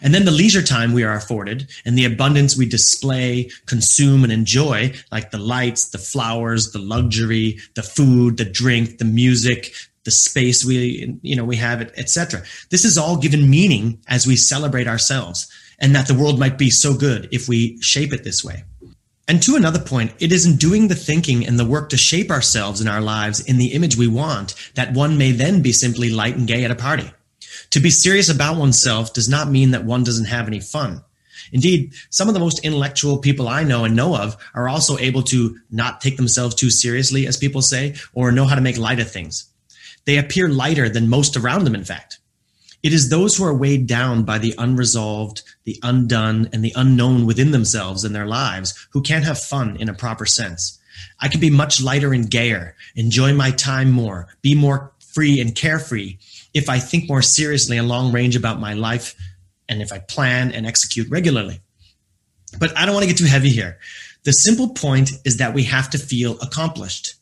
And 0.02 0.14
then 0.14 0.26
the 0.26 0.32
leisure 0.32 0.62
time 0.62 0.94
we 0.94 1.04
are 1.04 1.16
afforded 1.16 1.70
and 1.86 1.98
the 1.98 2.06
abundance 2.06 2.58
we 2.58 2.66
display, 2.66 3.50
consume, 3.66 4.24
and 4.24 4.32
enjoy, 4.32 4.94
like 5.12 5.32
the 5.32 5.38
lights, 5.38 5.90
the 5.90 5.98
flowers, 5.98 6.72
the 6.72 6.80
luxury, 6.80 7.60
the 7.76 7.84
food, 7.84 8.38
the 8.38 8.46
drink, 8.46 8.98
the 8.98 9.06
music, 9.06 9.74
the 10.04 10.12
space 10.12 10.64
we, 10.64 11.18
you 11.22 11.36
know, 11.36 11.46
we 11.46 11.58
have, 11.58 11.82
it, 11.82 11.94
etc. 11.98 12.44
This 12.70 12.86
is 12.86 12.98
all 12.98 13.18
given 13.18 13.50
meaning 13.50 14.00
as 14.08 14.28
we 14.28 14.36
celebrate 14.36 14.88
ourselves 14.88 15.52
and 15.80 15.96
that 15.96 16.08
the 16.08 16.14
world 16.14 16.40
might 16.40 16.58
be 16.58 16.70
so 16.70 16.94
good 16.94 17.28
if 17.32 17.48
we 17.48 17.80
shape 17.82 18.14
it 18.14 18.24
this 18.24 18.44
way. 18.44 18.64
And 19.30 19.42
to 19.44 19.58
another 19.58 19.80
point, 19.80 20.14
it 20.20 20.32
is 20.32 20.46
in 20.46 20.56
doing 20.56 20.88
the 20.88 20.96
thinking 20.96 21.46
and 21.46 21.60
the 21.60 21.66
work 21.66 21.90
to 21.90 21.98
shape 21.98 22.32
ourselves 22.32 22.80
and 22.80 22.90
our 22.90 23.02
lives 23.02 23.42
in 23.42 23.58
the 23.58 23.74
image 23.74 23.98
we 23.98 24.08
want 24.08 24.56
that 24.76 24.94
one 24.94 25.18
may 25.18 25.34
then 25.34 25.62
be 25.62 25.74
simply 25.74 26.10
light 26.10 26.38
and 26.38 26.48
gay 26.48 26.64
at 26.64 26.72
a 26.72 26.76
party. 26.76 27.12
To 27.72 27.82
be 27.82 27.90
serious 27.90 28.30
about 28.30 28.58
oneself 28.58 29.14
does 29.14 29.28
not 29.28 29.50
mean 29.50 29.72
that 29.72 29.84
one 29.84 30.06
doesn't 30.06 30.26
have 30.26 30.48
any 30.48 30.62
fun. 30.62 31.04
Indeed, 31.52 31.94
some 32.10 32.30
of 32.30 32.34
the 32.34 32.40
most 32.40 32.64
intellectual 32.64 33.18
people 33.18 33.48
I 33.48 33.64
know 33.64 33.84
and 33.84 33.96
know 33.96 34.16
of 34.16 34.38
are 34.54 34.70
also 34.70 34.98
able 34.98 35.24
to 35.24 35.58
not 35.70 36.00
take 36.00 36.18
themselves 36.18 36.56
too 36.56 36.70
seriously, 36.70 37.28
as 37.28 37.38
people 37.38 37.62
say, 37.62 37.96
or 38.14 38.32
know 38.32 38.46
how 38.46 38.56
to 38.56 38.62
make 38.62 38.78
light 38.78 39.00
of 39.00 39.12
things. 39.12 39.50
They 40.06 40.18
appear 40.18 40.48
lighter 40.48 40.88
than 40.88 41.10
most 41.10 41.36
around 41.36 41.66
them, 41.66 41.76
in 41.76 41.84
fact. 41.84 42.20
It 42.84 42.94
is 42.94 43.10
those 43.10 43.36
who 43.36 43.44
are 43.44 43.54
weighed 43.54 43.88
down 43.88 44.24
by 44.24 44.38
the 44.38 44.54
unresolved, 44.58 45.42
the 45.64 45.80
undone, 45.84 46.50
and 46.54 46.64
the 46.64 46.74
unknown 46.76 47.26
within 47.26 47.52
themselves 47.52 48.04
and 48.04 48.16
their 48.16 48.28
lives 48.28 48.88
who 48.92 49.02
can't 49.02 49.26
have 49.26 49.40
fun 49.40 49.78
in 49.78 49.90
a 49.90 49.94
proper 49.94 50.26
sense. 50.26 50.80
I 51.20 51.28
can 51.28 51.40
be 51.40 51.50
much 51.50 51.82
lighter 51.82 52.14
and 52.14 52.30
gayer, 52.30 52.76
enjoy 52.96 53.34
my 53.34 53.52
time 53.52 53.92
more, 53.92 54.28
be 54.42 54.56
more 54.56 54.94
free 55.00 55.40
and 55.40 55.56
carefree 55.56 56.18
if 56.54 56.70
I 56.70 56.80
think 56.80 57.10
more 57.10 57.22
seriously 57.22 57.78
and 57.78 57.88
long 57.88 58.12
range 58.12 58.36
about 58.36 58.60
my 58.60 58.74
life 58.74 59.16
and 59.68 59.82
if 59.82 59.92
I 59.92 60.00
plan 60.00 60.52
and 60.52 60.66
execute 60.66 61.10
regularly. 61.10 61.62
But 62.60 62.78
I 62.78 62.86
don't 62.86 62.94
want 62.94 63.04
to 63.04 63.10
get 63.10 63.18
too 63.18 63.26
heavy 63.26 63.50
here. 63.50 63.80
The 64.24 64.32
simple 64.32 64.70
point 64.70 65.12
is 65.26 65.38
that 65.38 65.54
we 65.54 65.64
have 65.64 65.90
to 65.92 65.98
feel 65.98 66.40
accomplished. 66.40 67.16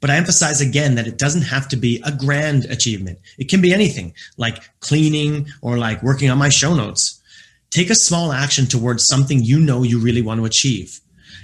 But 0.00 0.10
I 0.10 0.16
emphasize 0.16 0.60
again 0.60 0.94
that 0.94 1.06
it 1.06 1.18
doesn't 1.18 1.42
have 1.42 1.68
to 1.68 1.76
be 1.76 2.02
a 2.04 2.12
grand 2.12 2.64
achievement. 2.66 3.18
It 3.38 3.48
can 3.48 3.60
be 3.60 3.72
anything 3.72 4.14
like 4.36 4.62
cleaning 4.80 5.46
or 5.60 5.76
like 5.78 6.02
working 6.02 6.30
on 6.30 6.38
my 6.38 6.48
show 6.48 6.74
notes. 6.74 7.20
Take 7.70 7.90
a 7.90 7.94
small 7.94 8.32
action 8.32 8.66
towards 8.66 9.06
something 9.06 9.44
you 9.44 9.60
know 9.60 9.82
you 9.82 10.00
really 10.00 10.22
want 10.22 10.40
to 10.40 10.46
achieve. 10.46 11.00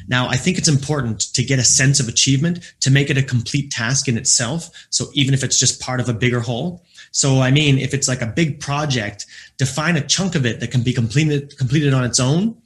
Now, 0.09 0.29
I 0.29 0.37
think 0.37 0.59
it's 0.59 0.69
important 0.69 1.21
to 1.35 1.43
get 1.43 1.59
a 1.59 1.65
sense 1.65 2.01
of 2.01 2.09
achievement 2.09 2.75
to 2.81 2.91
make 2.91 3.11
it 3.11 3.19
a 3.19 3.23
complete 3.23 3.71
task 3.71 4.09
in 4.09 4.17
itself. 4.17 4.71
So 4.91 5.07
even 5.15 5.35
if 5.35 5.43
it's 5.43 5.59
just 5.59 5.81
part 5.81 6.01
of 6.01 6.09
a 6.09 6.15
bigger 6.15 6.41
whole. 6.41 6.85
So, 7.11 7.41
I 7.41 7.51
mean, 7.51 7.79
if 7.79 7.93
it's 7.93 8.09
like 8.09 8.23
a 8.23 8.27
big 8.27 8.61
project, 8.61 9.27
define 9.59 9.97
a 9.97 10.07
chunk 10.07 10.35
of 10.35 10.47
it 10.47 10.61
that 10.61 10.71
can 10.71 10.83
be 10.83 10.93
completed, 10.93 11.57
completed 11.59 11.93
on 11.93 12.05
its 12.05 12.21
own. 12.21 12.57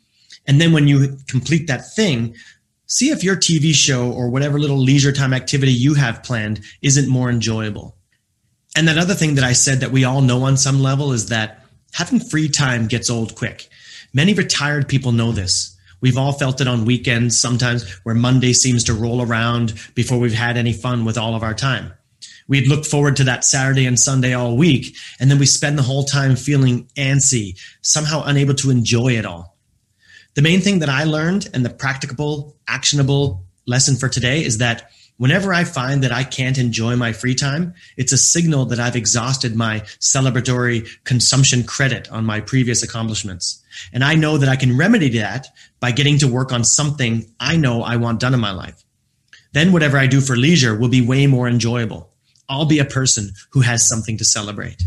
And 0.47 0.61
then 0.61 0.73
when 0.73 0.89
you 0.89 1.17
complete 1.29 1.67
that 1.69 1.93
thing, 1.95 2.35
see 2.91 3.11
if 3.11 3.23
your 3.23 3.37
TV 3.37 3.73
show 3.73 4.11
or 4.11 4.29
whatever 4.29 4.59
little 4.59 4.77
leisure 4.77 5.13
time 5.13 5.33
activity 5.33 5.73
you 5.73 5.95
have 5.95 6.25
planned 6.25 6.61
isn't 6.83 7.09
more 7.09 7.31
enjoyable. 7.31 7.97
And 8.77 8.89
that 8.89 8.99
other 8.99 9.15
thing 9.15 9.37
that 9.37 9.45
I 9.45 9.53
said 9.53 9.81
that 9.81 9.93
we 9.93 10.05
all 10.05 10.21
know 10.21 10.43
on 10.43 10.57
some 10.57 10.81
level 10.81 11.13
is 11.13 11.27
that 11.27 11.65
having 11.93 12.19
free 12.19 12.49
time 12.49 12.89
gets 12.89 13.09
old 13.09 13.37
quick. 13.37 13.69
Many 14.13 14.35
retired 14.35 14.89
people 14.89 15.13
know 15.13 15.31
this. 15.31 15.77
We've 16.01 16.19
all 16.19 16.33
felt 16.33 16.61
it 16.61 16.67
on 16.67 16.85
weekends 16.85 17.41
sometimes 17.41 17.89
where 18.03 18.15
Monday 18.15 18.53
seems 18.53 18.83
to 18.85 18.95
roll 18.95 19.23
around 19.23 19.75
before 19.95 20.19
we've 20.19 20.35
had 20.35 20.57
any 20.57 20.73
fun 20.73 21.05
with 21.05 21.17
all 21.17 21.37
of 21.37 21.45
our 21.45 21.55
time. 21.55 21.93
We'd 22.49 22.67
look 22.67 22.85
forward 22.85 23.15
to 23.17 23.25
that 23.25 23.45
Saturday 23.45 23.87
and 23.87 24.01
Sunday 24.01 24.33
all 24.33 24.57
week, 24.57 24.97
and 25.21 25.31
then 25.31 25.39
we 25.39 25.47
spend 25.47 25.79
the 25.79 25.83
whole 25.83 26.03
time 26.03 26.35
feeling 26.35 26.89
antsy, 26.97 27.57
somehow 27.83 28.25
unable 28.25 28.55
to 28.55 28.71
enjoy 28.71 29.13
it 29.13 29.25
all. 29.25 29.57
The 30.35 30.43
main 30.43 30.61
thing 30.61 30.79
that 30.79 30.89
I 30.89 31.05
learned 31.05 31.49
and 31.53 31.65
the 31.65 31.71
practicable, 31.71 32.57
actionable 32.69 33.45
lesson 33.67 33.97
for 33.97 34.09
today 34.09 34.45
is 34.45 34.59
that 34.59 34.91
whenever 35.17 35.53
I 35.53 35.65
find 35.65 36.05
that 36.05 36.13
I 36.13 36.23
can't 36.23 36.57
enjoy 36.57 36.95
my 36.97 37.13
free 37.13 37.35
time, 37.35 37.75
it's 37.97 38.13
a 38.13 38.19
signal 38.19 38.65
that 38.67 38.79
I've 38.79 38.95
exhausted 38.95 39.57
my 39.57 39.81
celebratory 39.99 40.89
consumption 41.05 41.65
credit 41.65 42.11
on 42.11 42.25
my 42.25 42.41
previous 42.41 42.83
accomplishments. 42.83 43.63
And 43.93 44.05
I 44.05 44.15
know 44.15 44.39
that 44.39 44.49
I 44.49 44.57
can 44.57 44.79
remedy 44.79 45.19
that 45.19 45.49
by 45.81 45.91
getting 45.91 46.19
to 46.19 46.29
work 46.29 46.53
on 46.53 46.63
something 46.65 47.27
I 47.41 47.57
know 47.57 47.83
I 47.83 47.97
want 47.97 48.21
done 48.21 48.35
in 48.35 48.41
my 48.41 48.53
life. 48.53 48.83
Then 49.53 49.73
whatever 49.73 49.99
I 49.99 50.07
do 50.07 50.21
for 50.21 50.37
leisure 50.37 50.77
will 50.77 50.89
be 50.89 51.01
way 51.01 51.27
more 51.27 51.49
enjoyable. 51.49 52.09
I'll 52.49 52.67
be 52.67 52.79
a 52.79 52.85
person 52.85 53.33
who 53.51 53.61
has 53.61 53.89
something 53.89 54.17
to 54.19 54.25
celebrate. 54.25 54.83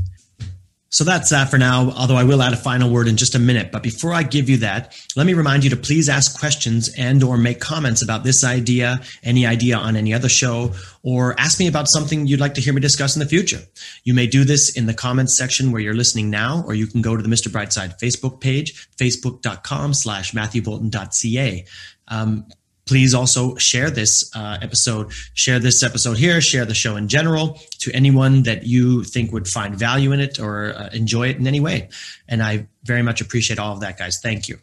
So 0.93 1.03
that's 1.03 1.31
that 1.31 1.49
for 1.49 1.57
now, 1.57 1.89
although 1.97 2.15
I 2.15 2.23
will 2.23 2.43
add 2.43 2.53
a 2.53 2.55
final 2.55 2.87
word 2.87 3.07
in 3.07 3.17
just 3.17 3.33
a 3.33 3.39
minute. 3.39 3.71
But 3.71 3.81
before 3.81 4.13
I 4.13 4.21
give 4.21 4.47
you 4.47 4.57
that, 4.57 4.95
let 5.15 5.25
me 5.25 5.33
remind 5.33 5.63
you 5.63 5.71
to 5.71 5.75
please 5.75 6.07
ask 6.07 6.39
questions 6.39 6.93
and 6.95 7.23
or 7.23 7.35
make 7.35 7.59
comments 7.59 8.03
about 8.03 8.23
this 8.23 8.43
idea, 8.43 9.01
any 9.23 9.43
idea 9.43 9.75
on 9.75 9.95
any 9.95 10.13
other 10.13 10.29
show, 10.29 10.71
or 11.01 11.33
ask 11.39 11.57
me 11.57 11.65
about 11.65 11.87
something 11.87 12.27
you'd 12.27 12.39
like 12.39 12.53
to 12.53 12.61
hear 12.61 12.73
me 12.73 12.79
discuss 12.79 13.15
in 13.15 13.21
the 13.21 13.25
future. 13.25 13.59
You 14.03 14.13
may 14.13 14.27
do 14.27 14.43
this 14.43 14.77
in 14.77 14.85
the 14.85 14.93
comments 14.93 15.35
section 15.35 15.71
where 15.71 15.81
you're 15.81 15.95
listening 15.95 16.29
now, 16.29 16.63
or 16.67 16.75
you 16.75 16.85
can 16.85 17.01
go 17.01 17.17
to 17.17 17.23
the 17.23 17.29
Mr. 17.29 17.47
Brightside 17.47 17.97
Facebook 17.99 18.39
page, 18.39 18.87
facebook.com 18.97 19.95
slash 19.95 20.33
matthewboulton.ca. 20.33 21.65
Um, 22.07 22.45
please 22.85 23.13
also 23.13 23.55
share 23.55 23.89
this 23.89 24.29
uh, 24.35 24.57
episode 24.61 25.11
share 25.33 25.59
this 25.59 25.83
episode 25.83 26.17
here 26.17 26.41
share 26.41 26.65
the 26.65 26.73
show 26.73 26.95
in 26.95 27.07
general 27.07 27.59
to 27.79 27.91
anyone 27.93 28.43
that 28.43 28.65
you 28.65 29.03
think 29.03 29.31
would 29.31 29.47
find 29.47 29.75
value 29.75 30.11
in 30.11 30.19
it 30.19 30.39
or 30.39 30.73
uh, 30.75 30.89
enjoy 30.93 31.27
it 31.29 31.37
in 31.37 31.47
any 31.47 31.59
way. 31.59 31.89
And 32.27 32.43
i 32.43 32.67
very 32.83 33.01
much 33.01 33.21
appreciate 33.21 33.59
all 33.59 33.73
of 33.73 33.79
that 33.79 33.97
guys. 33.97 34.19
Thank 34.21 34.49
you. 34.49 34.57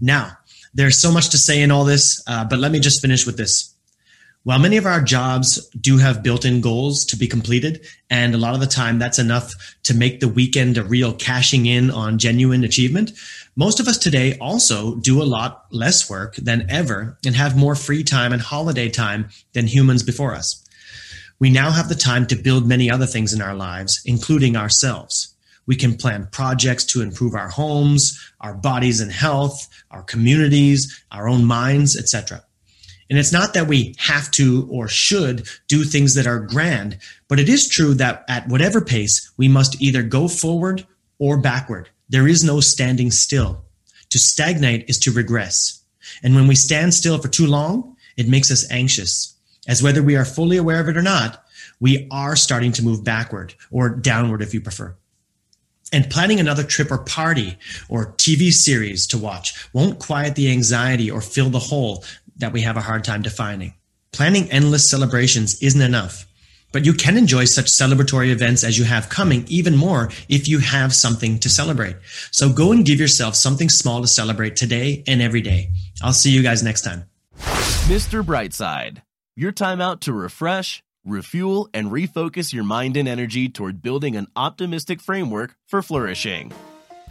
Now 0.00 0.32
there's 0.74 0.98
so 0.98 1.10
much 1.10 1.30
to 1.30 1.38
say 1.38 1.62
in 1.62 1.70
all 1.70 1.84
this 1.84 2.22
uh, 2.26 2.44
but 2.44 2.58
let 2.58 2.72
me 2.72 2.80
just 2.80 3.00
finish 3.00 3.26
with 3.26 3.36
this. 3.36 3.74
While 4.42 4.58
many 4.58 4.78
of 4.78 4.86
our 4.86 5.02
jobs 5.02 5.68
do 5.78 5.98
have 5.98 6.22
built-in 6.22 6.62
goals 6.62 7.04
to 7.06 7.16
be 7.16 7.28
completed 7.28 7.84
and 8.08 8.34
a 8.34 8.38
lot 8.38 8.54
of 8.54 8.60
the 8.60 8.66
time 8.66 8.98
that's 8.98 9.18
enough 9.18 9.76
to 9.82 9.94
make 9.94 10.20
the 10.20 10.28
weekend 10.28 10.78
a 10.78 10.82
real 10.82 11.12
cashing 11.12 11.66
in 11.66 11.90
on 11.90 12.16
genuine 12.16 12.64
achievement 12.64 13.12
most 13.56 13.80
of 13.80 13.88
us 13.88 13.98
today 13.98 14.38
also 14.38 14.94
do 14.96 15.20
a 15.20 15.24
lot 15.24 15.66
less 15.70 16.08
work 16.08 16.36
than 16.36 16.70
ever 16.70 17.18
and 17.26 17.34
have 17.34 17.56
more 17.56 17.74
free 17.74 18.04
time 18.04 18.32
and 18.32 18.40
holiday 18.40 18.88
time 18.88 19.28
than 19.52 19.66
humans 19.66 20.02
before 20.02 20.34
us. 20.34 20.64
We 21.38 21.50
now 21.50 21.70
have 21.70 21.88
the 21.88 21.94
time 21.94 22.26
to 22.28 22.36
build 22.36 22.68
many 22.68 22.90
other 22.90 23.06
things 23.06 23.32
in 23.32 23.42
our 23.42 23.54
lives, 23.54 24.02
including 24.04 24.56
ourselves. 24.56 25.34
We 25.66 25.74
can 25.74 25.96
plan 25.96 26.28
projects 26.30 26.84
to 26.86 27.00
improve 27.00 27.34
our 27.34 27.48
homes, 27.48 28.18
our 28.40 28.54
bodies 28.54 29.00
and 29.00 29.10
health, 29.10 29.68
our 29.90 30.02
communities, 30.02 31.02
our 31.10 31.28
own 31.28 31.44
minds, 31.44 31.96
etc. 31.96 32.44
And 33.08 33.18
it's 33.18 33.32
not 33.32 33.54
that 33.54 33.66
we 33.66 33.94
have 33.98 34.30
to 34.32 34.68
or 34.70 34.86
should 34.86 35.48
do 35.66 35.82
things 35.82 36.14
that 36.14 36.26
are 36.26 36.40
grand, 36.40 36.98
but 37.28 37.40
it 37.40 37.48
is 37.48 37.68
true 37.68 37.94
that 37.94 38.24
at 38.28 38.48
whatever 38.48 38.80
pace, 38.80 39.32
we 39.36 39.48
must 39.48 39.80
either 39.82 40.02
go 40.02 40.28
forward 40.28 40.86
or 41.18 41.36
backward. 41.36 41.88
There 42.10 42.28
is 42.28 42.44
no 42.44 42.60
standing 42.60 43.10
still. 43.10 43.64
To 44.10 44.18
stagnate 44.18 44.88
is 44.88 44.98
to 45.00 45.12
regress. 45.12 45.82
And 46.22 46.34
when 46.34 46.48
we 46.48 46.56
stand 46.56 46.92
still 46.92 47.18
for 47.18 47.28
too 47.28 47.46
long, 47.46 47.96
it 48.16 48.28
makes 48.28 48.50
us 48.50 48.70
anxious. 48.70 49.36
As 49.68 49.82
whether 49.82 50.02
we 50.02 50.16
are 50.16 50.24
fully 50.24 50.56
aware 50.56 50.80
of 50.80 50.88
it 50.88 50.96
or 50.96 51.02
not, 51.02 51.44
we 51.78 52.08
are 52.10 52.34
starting 52.34 52.72
to 52.72 52.84
move 52.84 53.04
backward 53.04 53.54
or 53.70 53.88
downward 53.88 54.42
if 54.42 54.52
you 54.52 54.60
prefer. 54.60 54.96
And 55.92 56.10
planning 56.10 56.40
another 56.40 56.64
trip 56.64 56.90
or 56.90 56.98
party 56.98 57.56
or 57.88 58.12
TV 58.14 58.52
series 58.52 59.06
to 59.08 59.18
watch 59.18 59.68
won't 59.72 59.98
quiet 59.98 60.34
the 60.34 60.50
anxiety 60.50 61.10
or 61.10 61.20
fill 61.20 61.50
the 61.50 61.58
hole 61.58 62.04
that 62.36 62.52
we 62.52 62.62
have 62.62 62.76
a 62.76 62.82
hard 62.82 63.04
time 63.04 63.22
defining. 63.22 63.74
Planning 64.12 64.50
endless 64.50 64.88
celebrations 64.88 65.62
isn't 65.62 65.80
enough. 65.80 66.26
But 66.72 66.84
you 66.84 66.92
can 66.92 67.16
enjoy 67.16 67.44
such 67.46 67.66
celebratory 67.66 68.30
events 68.30 68.64
as 68.64 68.78
you 68.78 68.84
have 68.84 69.08
coming 69.08 69.44
even 69.48 69.76
more 69.76 70.10
if 70.28 70.48
you 70.48 70.58
have 70.60 70.94
something 70.94 71.38
to 71.40 71.48
celebrate. 71.48 71.96
So 72.30 72.52
go 72.52 72.72
and 72.72 72.84
give 72.84 73.00
yourself 73.00 73.34
something 73.34 73.68
small 73.68 74.00
to 74.00 74.06
celebrate 74.06 74.56
today 74.56 75.02
and 75.06 75.20
every 75.20 75.40
day. 75.40 75.70
I'll 76.02 76.12
see 76.12 76.30
you 76.30 76.42
guys 76.42 76.62
next 76.62 76.82
time. 76.82 77.04
Mr. 77.88 78.24
Brightside, 78.24 79.02
your 79.36 79.52
time 79.52 79.80
out 79.80 80.00
to 80.02 80.12
refresh, 80.12 80.82
refuel, 81.04 81.68
and 81.74 81.90
refocus 81.90 82.52
your 82.52 82.64
mind 82.64 82.96
and 82.96 83.08
energy 83.08 83.48
toward 83.48 83.82
building 83.82 84.16
an 84.16 84.28
optimistic 84.36 85.00
framework 85.00 85.56
for 85.66 85.82
flourishing. 85.82 86.52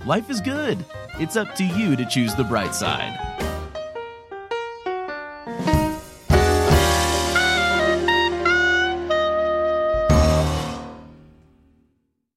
Life 0.06 0.30
is 0.30 0.39
good. 0.39 0.84
It's 1.19 1.36
up 1.36 1.56
to 1.56 1.65
you 1.65 1.98
to 1.98 2.06
choose 2.06 2.34
the 2.36 2.45
bright 2.45 2.74
side. 2.74 3.49